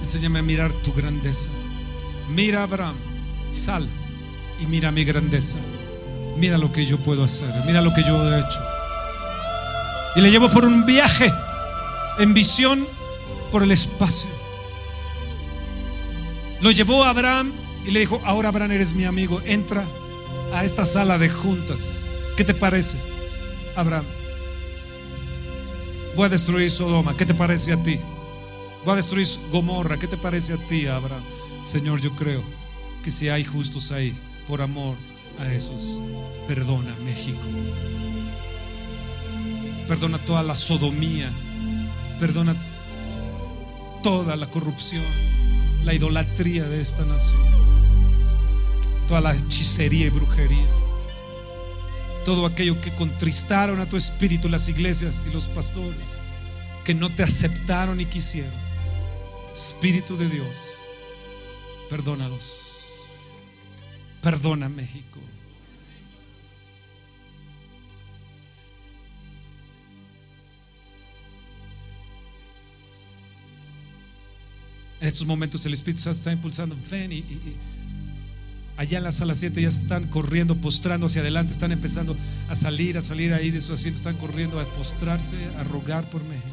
[0.02, 1.48] Enséñame a mirar tu grandeza.
[2.28, 2.96] Mira Abraham,
[3.50, 3.88] sal
[4.60, 5.56] y mira mi grandeza.
[6.36, 7.50] Mira lo que yo puedo hacer.
[7.64, 8.73] Mira lo que yo he hecho.
[10.16, 11.32] Y le llevo por un viaje
[12.18, 12.86] en visión
[13.50, 14.28] por el espacio.
[16.60, 17.52] Lo llevó a Abraham
[17.84, 19.84] y le dijo, ahora Abraham eres mi amigo, entra
[20.54, 22.04] a esta sala de juntas.
[22.36, 22.96] ¿Qué te parece,
[23.76, 24.04] Abraham?
[26.16, 27.98] Voy a destruir Sodoma, ¿qué te parece a ti?
[28.84, 31.22] Voy a destruir Gomorra, ¿qué te parece a ti, Abraham?
[31.62, 32.42] Señor, yo creo
[33.02, 34.14] que si hay justos ahí,
[34.46, 34.96] por amor
[35.40, 36.00] a esos,
[36.46, 37.40] perdona México.
[39.88, 41.30] Perdona toda la sodomía.
[42.20, 42.54] Perdona
[44.04, 45.02] toda la corrupción,
[45.82, 47.40] la idolatría de esta nación,
[49.08, 50.68] toda la hechicería y brujería,
[52.26, 56.20] todo aquello que contristaron a tu espíritu las iglesias y los pastores,
[56.84, 58.52] que no te aceptaron y quisieron.
[59.54, 60.56] Espíritu de Dios,
[61.88, 62.60] perdónalos.
[64.20, 65.18] Perdona México.
[75.04, 76.74] En estos momentos el Espíritu Santo está impulsando.
[76.90, 77.56] Ven y, y-
[78.78, 82.16] allá en la sala 7 ya se están corriendo, postrando hacia adelante, están empezando
[82.48, 86.24] a salir, a salir ahí de sus asientos, están corriendo a postrarse, a rogar por
[86.24, 86.48] México.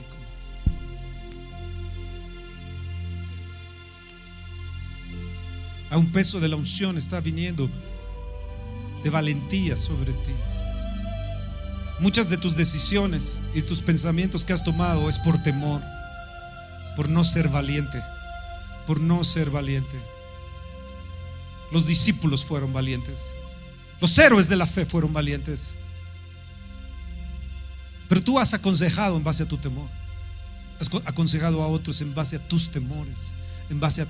[5.90, 7.70] A un peso de la unción está viniendo
[9.02, 10.32] de valentía sobre ti.
[12.02, 15.82] Muchas de tus decisiones y tus pensamientos que has tomado es por temor,
[16.98, 18.02] por no ser valiente,
[18.88, 19.98] por no ser valiente.
[21.72, 23.36] Los discípulos fueron valientes.
[24.00, 25.76] Los héroes de la fe fueron valientes.
[28.10, 29.88] Pero tú has aconsejado en base a tu temor.
[30.80, 33.32] Has co- aconsejado a otros en base a tus temores,
[33.70, 34.08] en base a,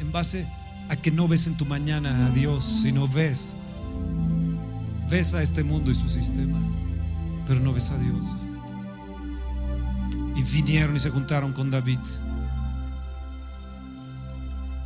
[0.00, 0.46] en base
[0.88, 3.56] a que no ves en tu mañana a Dios, sino ves
[5.08, 6.58] ves a este mundo y su sistema,
[7.46, 8.24] pero no ves a Dios.
[10.34, 11.98] Y vinieron y se juntaron con David.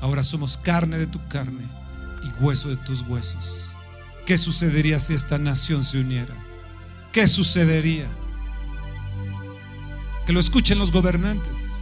[0.00, 1.64] Ahora somos carne de tu carne
[2.22, 3.72] y hueso de tus huesos.
[4.26, 6.34] ¿Qué sucedería si esta nación se uniera?
[7.12, 8.06] ¿Qué sucedería?
[10.26, 11.72] Que lo escuchen los gobernantes.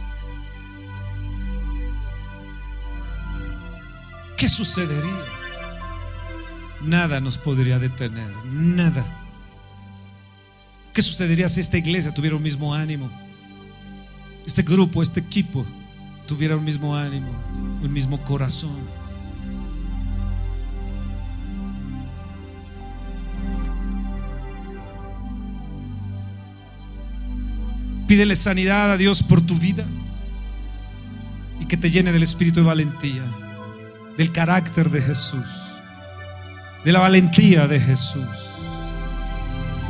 [4.37, 5.25] ¿Qué sucedería?
[6.83, 9.05] Nada nos podría detener, nada.
[10.93, 13.11] ¿Qué sucedería si esta iglesia tuviera un mismo ánimo?
[14.45, 15.65] Este grupo, este equipo
[16.27, 17.31] tuviera un mismo ánimo,
[17.81, 18.77] un mismo corazón.
[28.07, 29.85] Pídele sanidad a Dios por tu vida
[31.59, 33.23] y que te llene del espíritu de valentía,
[34.17, 35.49] del carácter de Jesús,
[36.85, 38.27] de la valentía de Jesús.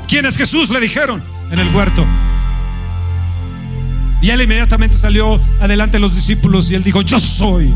[0.08, 0.70] ¿Quién es Jesús?
[0.70, 1.22] Le dijeron
[1.52, 2.06] en el huerto.
[4.22, 7.74] Y él inmediatamente salió adelante de los discípulos y él dijo, yo soy.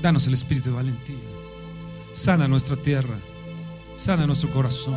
[0.00, 1.16] Danos el espíritu de valentía.
[2.12, 3.16] Sana nuestra tierra.
[3.96, 4.96] Sana nuestro corazón.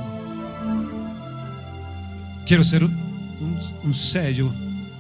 [2.46, 2.98] Quiero ser un-
[3.84, 4.52] un sello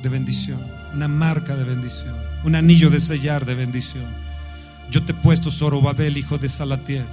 [0.01, 0.59] de bendición,
[0.93, 4.05] una marca de bendición, un anillo de sellar de bendición.
[4.91, 7.05] Yo te he puesto, Zorobabel, hijo de Salatiel,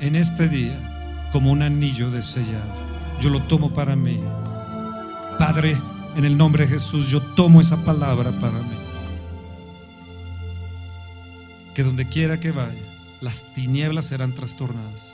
[0.00, 0.76] en este día
[1.30, 2.64] como un anillo de sellar.
[3.20, 4.18] Yo lo tomo para mí.
[5.38, 5.76] Padre,
[6.14, 8.76] en el nombre de Jesús, yo tomo esa palabra para mí.
[11.74, 12.80] Que donde quiera que vaya,
[13.20, 15.12] las tinieblas serán trastornadas.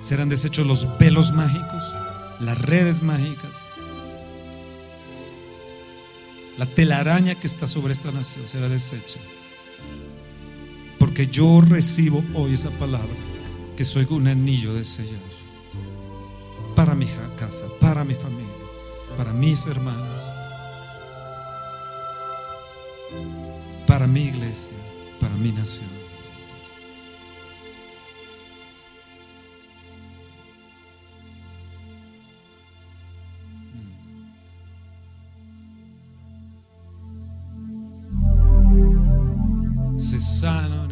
[0.00, 1.82] Serán deshechos los velos mágicos,
[2.38, 3.64] las redes mágicas.
[6.58, 9.18] La telaraña que está sobre esta nación será deshecha.
[11.12, 13.06] Porque yo recibo hoy esa palabra,
[13.76, 15.20] que soy un anillo de sellar.
[16.74, 17.04] Para mi
[17.36, 18.48] casa, para mi familia,
[19.14, 20.22] para mis hermanos,
[23.86, 24.72] para mi iglesia,
[25.20, 25.84] para mi nación.
[39.98, 40.91] Se sano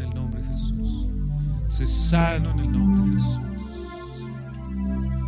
[1.86, 3.40] Sano en el nombre de Jesús.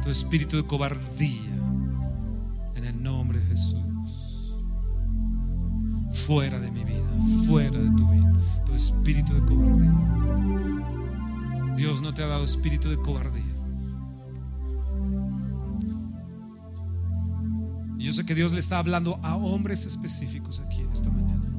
[0.03, 1.55] Tu espíritu de cobardía
[2.74, 4.55] en el nombre de Jesús.
[6.26, 8.32] Fuera de mi vida, fuera de tu vida.
[8.66, 9.94] Tu espíritu de cobardía.
[11.76, 13.44] Dios no te ha dado espíritu de cobardía.
[17.98, 21.51] Yo sé que Dios le está hablando a hombres específicos aquí esta mañana.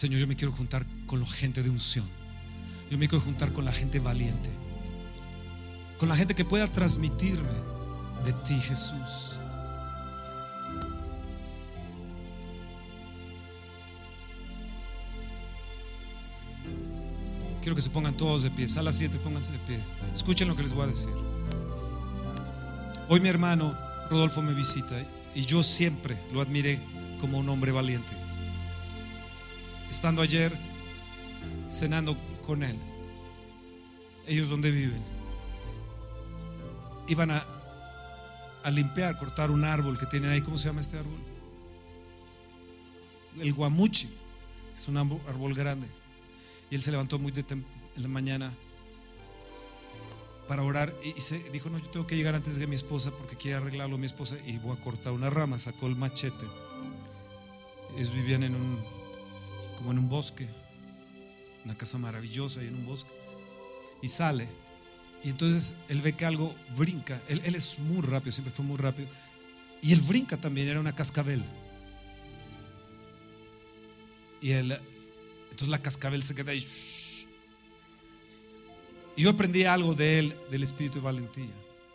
[0.00, 2.06] Señor, yo me quiero juntar con la gente de unción.
[2.90, 4.48] Yo me quiero juntar con la gente valiente.
[5.98, 7.52] Con la gente que pueda transmitirme
[8.24, 9.38] de ti, Jesús.
[17.60, 18.68] Quiero que se pongan todos de pie.
[18.68, 19.80] Sala 7, pónganse de pie.
[20.14, 21.12] Escuchen lo que les voy a decir.
[23.10, 23.76] Hoy mi hermano
[24.08, 24.96] Rodolfo me visita
[25.34, 26.80] y yo siempre lo admiré
[27.20, 28.19] como un hombre valiente.
[29.90, 30.52] Estando ayer
[31.70, 32.16] cenando
[32.46, 32.76] con él,
[34.26, 35.02] ellos donde viven,
[37.08, 37.44] iban a,
[38.62, 40.40] a limpiar, cortar un árbol que tienen ahí.
[40.40, 41.18] ¿Cómo se llama este árbol?
[43.40, 44.08] El guamuchi.
[44.76, 45.86] Es un árbol grande.
[46.70, 47.64] Y él se levantó muy de en
[47.96, 48.52] la mañana
[50.46, 53.10] para orar y, y se dijo, no, yo tengo que llegar antes de mi esposa
[53.10, 55.58] porque quiere arreglarlo mi esposa y voy a cortar una rama.
[55.58, 56.46] Sacó el machete.
[57.96, 58.78] Ellos vivían en un,
[59.80, 60.46] como en un bosque,
[61.64, 63.10] una casa maravillosa y en un bosque.
[64.02, 64.46] Y sale.
[65.24, 67.18] Y entonces él ve que algo brinca.
[67.28, 69.08] Él, él es muy rápido, siempre fue muy rápido.
[69.80, 71.42] Y él brinca también, era una cascabel.
[74.42, 74.78] Y él,
[75.44, 76.66] entonces la cascabel se queda ahí.
[79.16, 81.54] Y yo aprendí algo de él, del espíritu de valentía.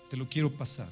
[0.10, 0.90] Te lo quiero pasar.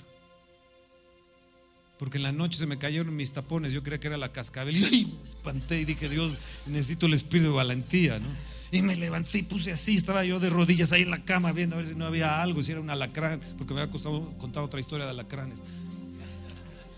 [2.03, 3.71] Porque en la noche se me cayeron mis tapones.
[3.71, 4.75] Yo creía que era la cascabel.
[4.75, 6.33] Y me espanté y dije, Dios,
[6.65, 8.19] necesito el espíritu de valentía.
[8.19, 8.25] ¿no?
[8.73, 9.95] Y me levanté y puse así.
[9.95, 12.61] Estaba yo de rodillas ahí en la cama viendo a ver si no había algo,
[12.61, 13.39] si era un alacrán.
[13.57, 15.59] Porque me había costado, contado otra historia de alacranes.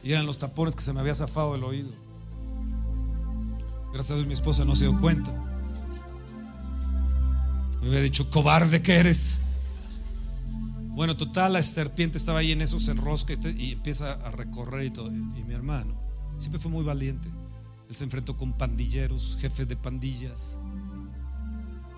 [0.04, 1.92] Y eran los tapones que se me había zafado del oído.
[3.94, 5.32] Gracias a Dios mi esposa no se dio cuenta.
[7.80, 9.38] Me había dicho, cobarde que eres.
[10.96, 14.92] Bueno, total, la serpiente estaba ahí en eso, se enrosca y, empieza a recorrer y
[14.92, 15.08] todo.
[15.08, 15.94] Y mi hermano
[16.38, 17.30] siempre fue muy valiente.
[17.90, 20.58] Él se enfrentó con pandilleros, jefes de pandillas.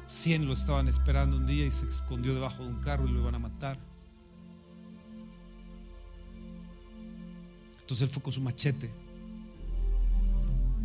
[0.07, 3.19] Cien lo estaban esperando un día y se escondió debajo de un carro y lo
[3.19, 3.77] iban a matar.
[7.81, 8.91] Entonces él fue con su machete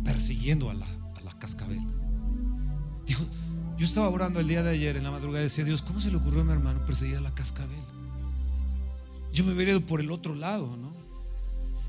[0.03, 1.81] persiguiendo a la, a la cascabel.
[3.07, 3.23] Dijo,
[3.75, 6.11] yo estaba orando el día de ayer en la madrugada y decía, Dios, ¿cómo se
[6.11, 7.92] le ocurrió a mi hermano perseguir a la cascabel?
[9.33, 10.93] Yo me hubiera ido por el otro lado, ¿no?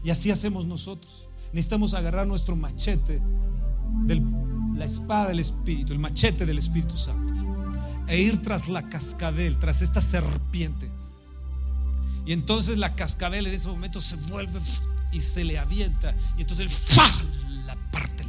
[0.02, 1.28] Y así hacemos nosotros.
[1.52, 3.20] Necesitamos agarrar nuestro machete,
[4.06, 4.22] de
[4.74, 7.32] la espada del Espíritu, el machete del Espíritu Santo,
[8.08, 10.90] e ir tras la cascabel, tras esta serpiente.
[12.26, 14.58] Y entonces la cascabel en ese momento se vuelve
[15.12, 16.16] y se le avienta.
[16.36, 16.96] Y entonces
[17.66, 18.23] la parte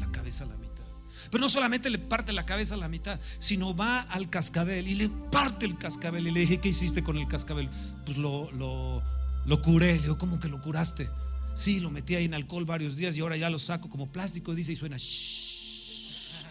[1.35, 4.95] Pero no solamente le parte la cabeza a la mitad, sino va al cascabel y
[4.95, 6.27] le parte el cascabel.
[6.27, 7.69] Y le dije, ¿qué hiciste con el cascabel?
[8.05, 9.03] Pues lo, lo,
[9.45, 9.95] lo curé.
[9.97, 11.09] Le digo, ¿cómo que lo curaste?
[11.53, 14.55] Sí, lo metí ahí en alcohol varios días y ahora ya lo saco como plástico,
[14.55, 14.95] dice, y suena.
[14.95, 16.45] "Shh".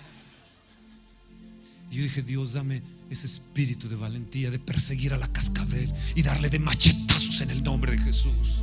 [1.91, 6.21] Y yo dije, Dios, dame ese espíritu de valentía de perseguir a la cascabel y
[6.21, 8.63] darle de machetazos en el nombre de Jesús.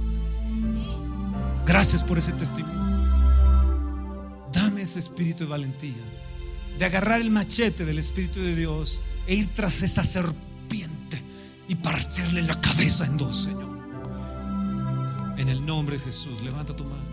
[1.66, 2.91] Gracias por ese testimonio.
[4.52, 6.04] Dame ese espíritu de valentía,
[6.78, 11.22] de agarrar el machete del Espíritu de Dios e ir tras esa serpiente
[11.68, 13.72] y partirle la cabeza en dos, Señor.
[15.38, 17.12] En el nombre de Jesús, levanta tu mano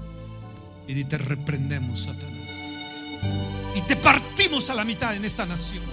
[0.88, 2.50] y te reprendemos, Satanás.
[3.76, 5.84] Y te partimos a la mitad en esta nación.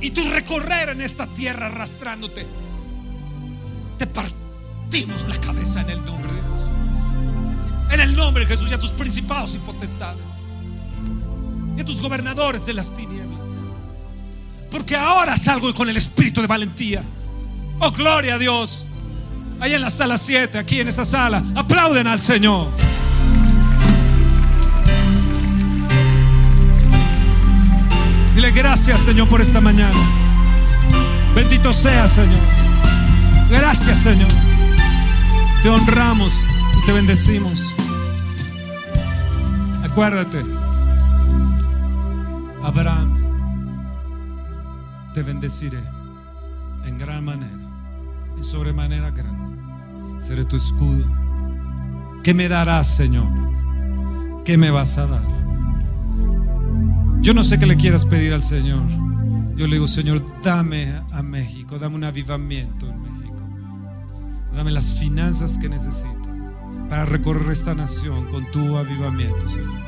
[0.00, 2.46] Y tu recorrer en esta tierra arrastrándote,
[3.98, 6.87] te partimos la cabeza en el nombre de Jesús.
[7.90, 10.24] En el nombre de Jesús y a tus principados y potestades.
[11.76, 13.48] Y a tus gobernadores de las tinieblas.
[14.70, 17.02] Porque ahora salgo con el espíritu de valentía.
[17.80, 18.86] Oh, gloria a Dios.
[19.60, 21.42] Ahí en la sala 7, aquí en esta sala.
[21.56, 22.68] Aplauden al Señor.
[28.34, 29.98] Dile gracias, Señor, por esta mañana.
[31.34, 32.38] Bendito sea, Señor.
[33.50, 34.28] Gracias, Señor.
[35.62, 36.40] Te honramos
[36.80, 37.77] y te bendecimos.
[39.98, 40.44] Acuérdate,
[42.62, 43.16] Abraham,
[45.12, 45.82] te bendeciré
[46.86, 47.58] en gran manera
[48.38, 49.60] y sobremanera grande.
[50.20, 51.04] Seré tu escudo.
[52.22, 53.26] ¿Qué me darás, Señor?
[54.44, 55.26] ¿Qué me vas a dar?
[57.20, 58.86] Yo no sé qué le quieras pedir al Señor.
[59.56, 63.42] Yo le digo, Señor, dame a México, dame un avivamiento en México.
[64.54, 66.28] Dame las finanzas que necesito
[66.88, 69.87] para recorrer esta nación con tu avivamiento, Señor.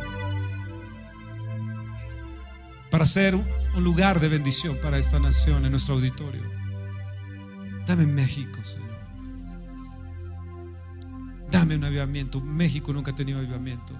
[2.91, 6.43] Para ser un lugar de bendición para esta nación en nuestro auditorio.
[7.87, 8.91] Dame México, Señor.
[11.51, 12.41] Dame un avivamiento.
[12.41, 13.95] México nunca ha tenido avivamiento.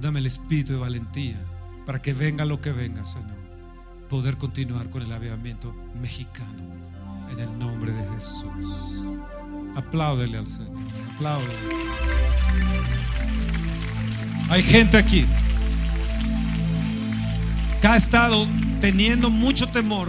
[0.00, 1.40] Dame el espíritu de valentía
[1.86, 3.34] para que venga lo que venga, Señor.
[4.08, 6.62] Poder continuar con el avivamiento mexicano
[7.30, 9.04] en el nombre de Jesús.
[9.74, 10.84] Apláudele al Señor.
[11.14, 11.84] Apláudele al Señor.
[14.50, 15.26] Hay gente aquí
[17.84, 18.46] que ha estado
[18.80, 20.08] teniendo mucho temor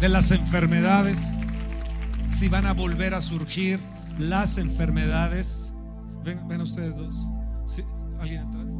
[0.00, 1.36] de las enfermedades,
[2.28, 3.80] si van a volver a surgir
[4.16, 5.74] las enfermedades.
[6.22, 7.26] Ven, ven ustedes dos.
[7.66, 7.82] Sí,
[8.20, 8.70] ¿Alguien atrás?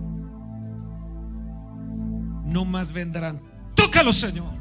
[2.45, 3.43] No más vendrán.
[3.75, 4.53] Tócalo, Señor.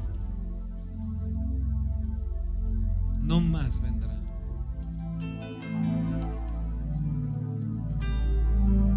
[3.21, 4.23] No más vendrán.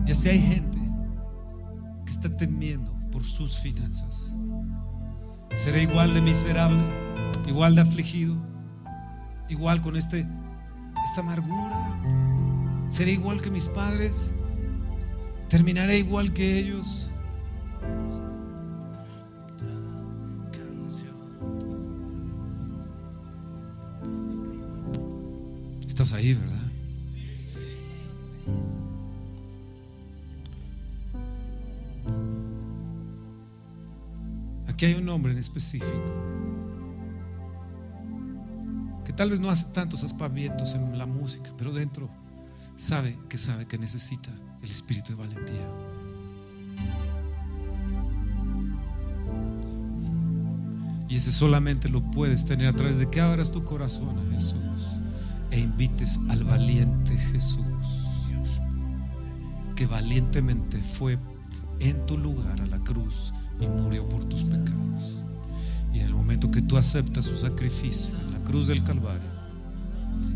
[0.06, 0.78] Y así hay gente
[2.06, 4.36] que está temiendo por sus finanzas?
[5.54, 6.82] ¿Seré igual de miserable?
[7.46, 8.34] ¿Igual de afligido?
[9.48, 10.26] ¿Igual con este,
[11.04, 12.00] esta amargura?
[12.88, 14.34] ¿Seré igual que mis padres?
[15.48, 17.10] ¿Terminaré igual que ellos?
[25.86, 26.61] Estás ahí, ¿verdad?
[34.82, 35.86] Aquí hay un hombre en específico
[39.04, 42.10] que tal vez no hace tantos aspavientos en la música, pero dentro
[42.74, 45.68] sabe que sabe que necesita el espíritu de valentía.
[51.08, 54.98] Y ese solamente lo puedes tener a través de que abras tu corazón a Jesús
[55.52, 57.62] e invites al valiente Jesús,
[59.76, 61.20] que valientemente fue
[61.78, 65.22] en tu lugar a la cruz y murió por tus pecados.
[65.92, 69.30] Y en el momento que tú aceptas su sacrificio en la cruz del Calvario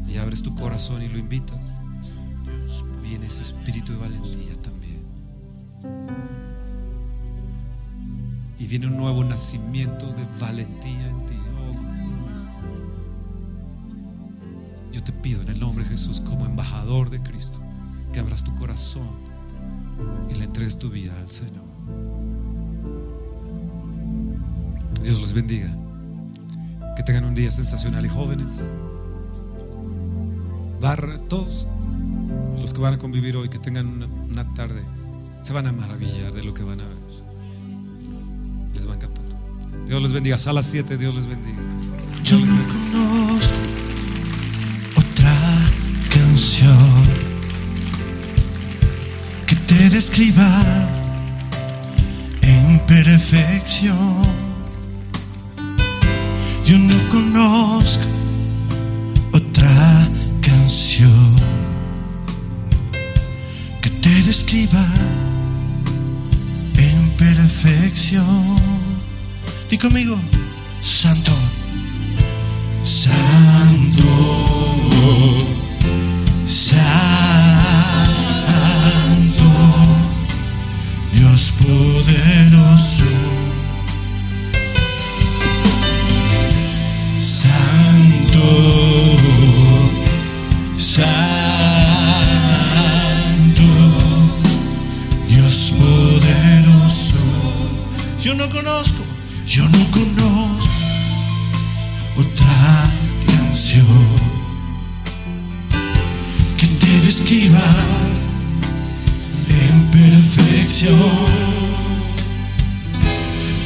[0.08, 1.80] y abres tu corazón y lo invitas,
[3.02, 5.02] viene ese espíritu de valentía también.
[8.58, 11.34] Y viene un nuevo nacimiento de valentía en ti.
[14.92, 17.58] Yo te pido en el nombre de Jesús, como embajador de Cristo,
[18.12, 19.08] que abras tu corazón
[20.30, 21.75] y le entregues tu vida al Señor.
[25.06, 25.68] Dios los bendiga.
[26.96, 28.68] Que tengan un día sensacional y jóvenes.
[30.80, 31.68] Barra, todos
[32.58, 34.82] los que van a convivir hoy, que tengan una, una tarde,
[35.40, 36.96] se van a maravillar de lo que van a ver.
[38.74, 39.24] Les va a encantar.
[39.86, 40.38] Dios les bendiga.
[40.38, 41.58] Sala 7, Dios les bendiga.
[42.24, 43.54] Yo no conozco
[44.96, 45.70] otra
[46.10, 47.06] canción
[49.46, 50.48] que te describa
[52.42, 54.45] en perfección.
[56.66, 58.08] Yo no conozco
[59.32, 60.08] otra
[60.40, 61.36] canción
[63.80, 64.84] que te describa
[66.76, 68.58] en perfección.
[69.70, 70.18] Di conmigo,
[70.80, 71.30] Santo,
[72.82, 74.02] Santo,
[76.44, 77.84] Santo,
[81.12, 82.65] Dios poderoso.
[99.46, 100.64] Yo no conozco
[102.16, 102.90] otra
[103.26, 103.86] canción
[106.56, 107.60] que te describa
[109.48, 110.94] en perfección.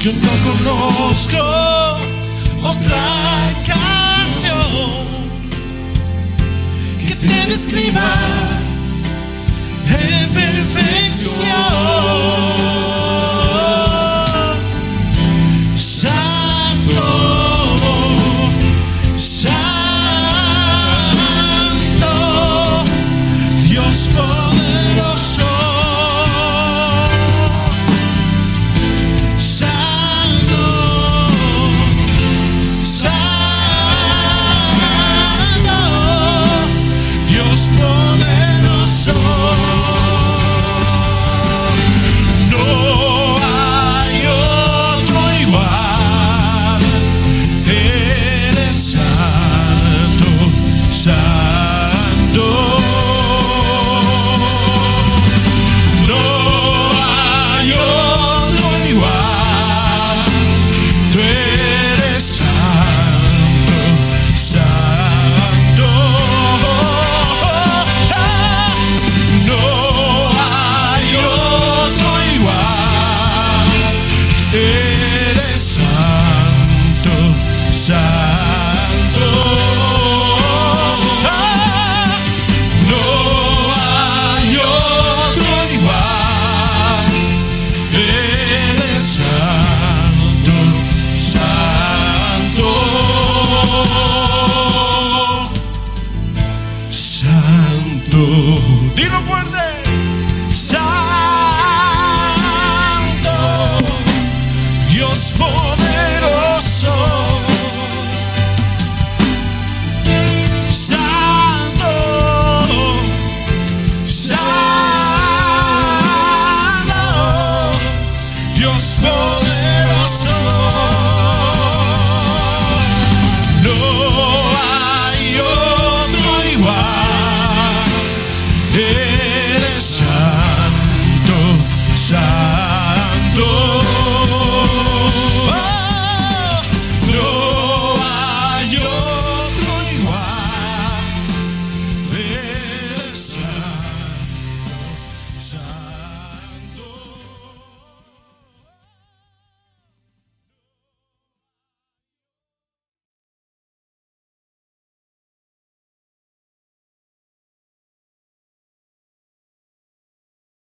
[0.03, 1.38] Yo no conozco
[2.62, 3.07] otra
[3.64, 5.07] canción
[7.07, 8.09] que te describa
[9.86, 11.51] en perfección.
[39.14, 40.20] Poderoso.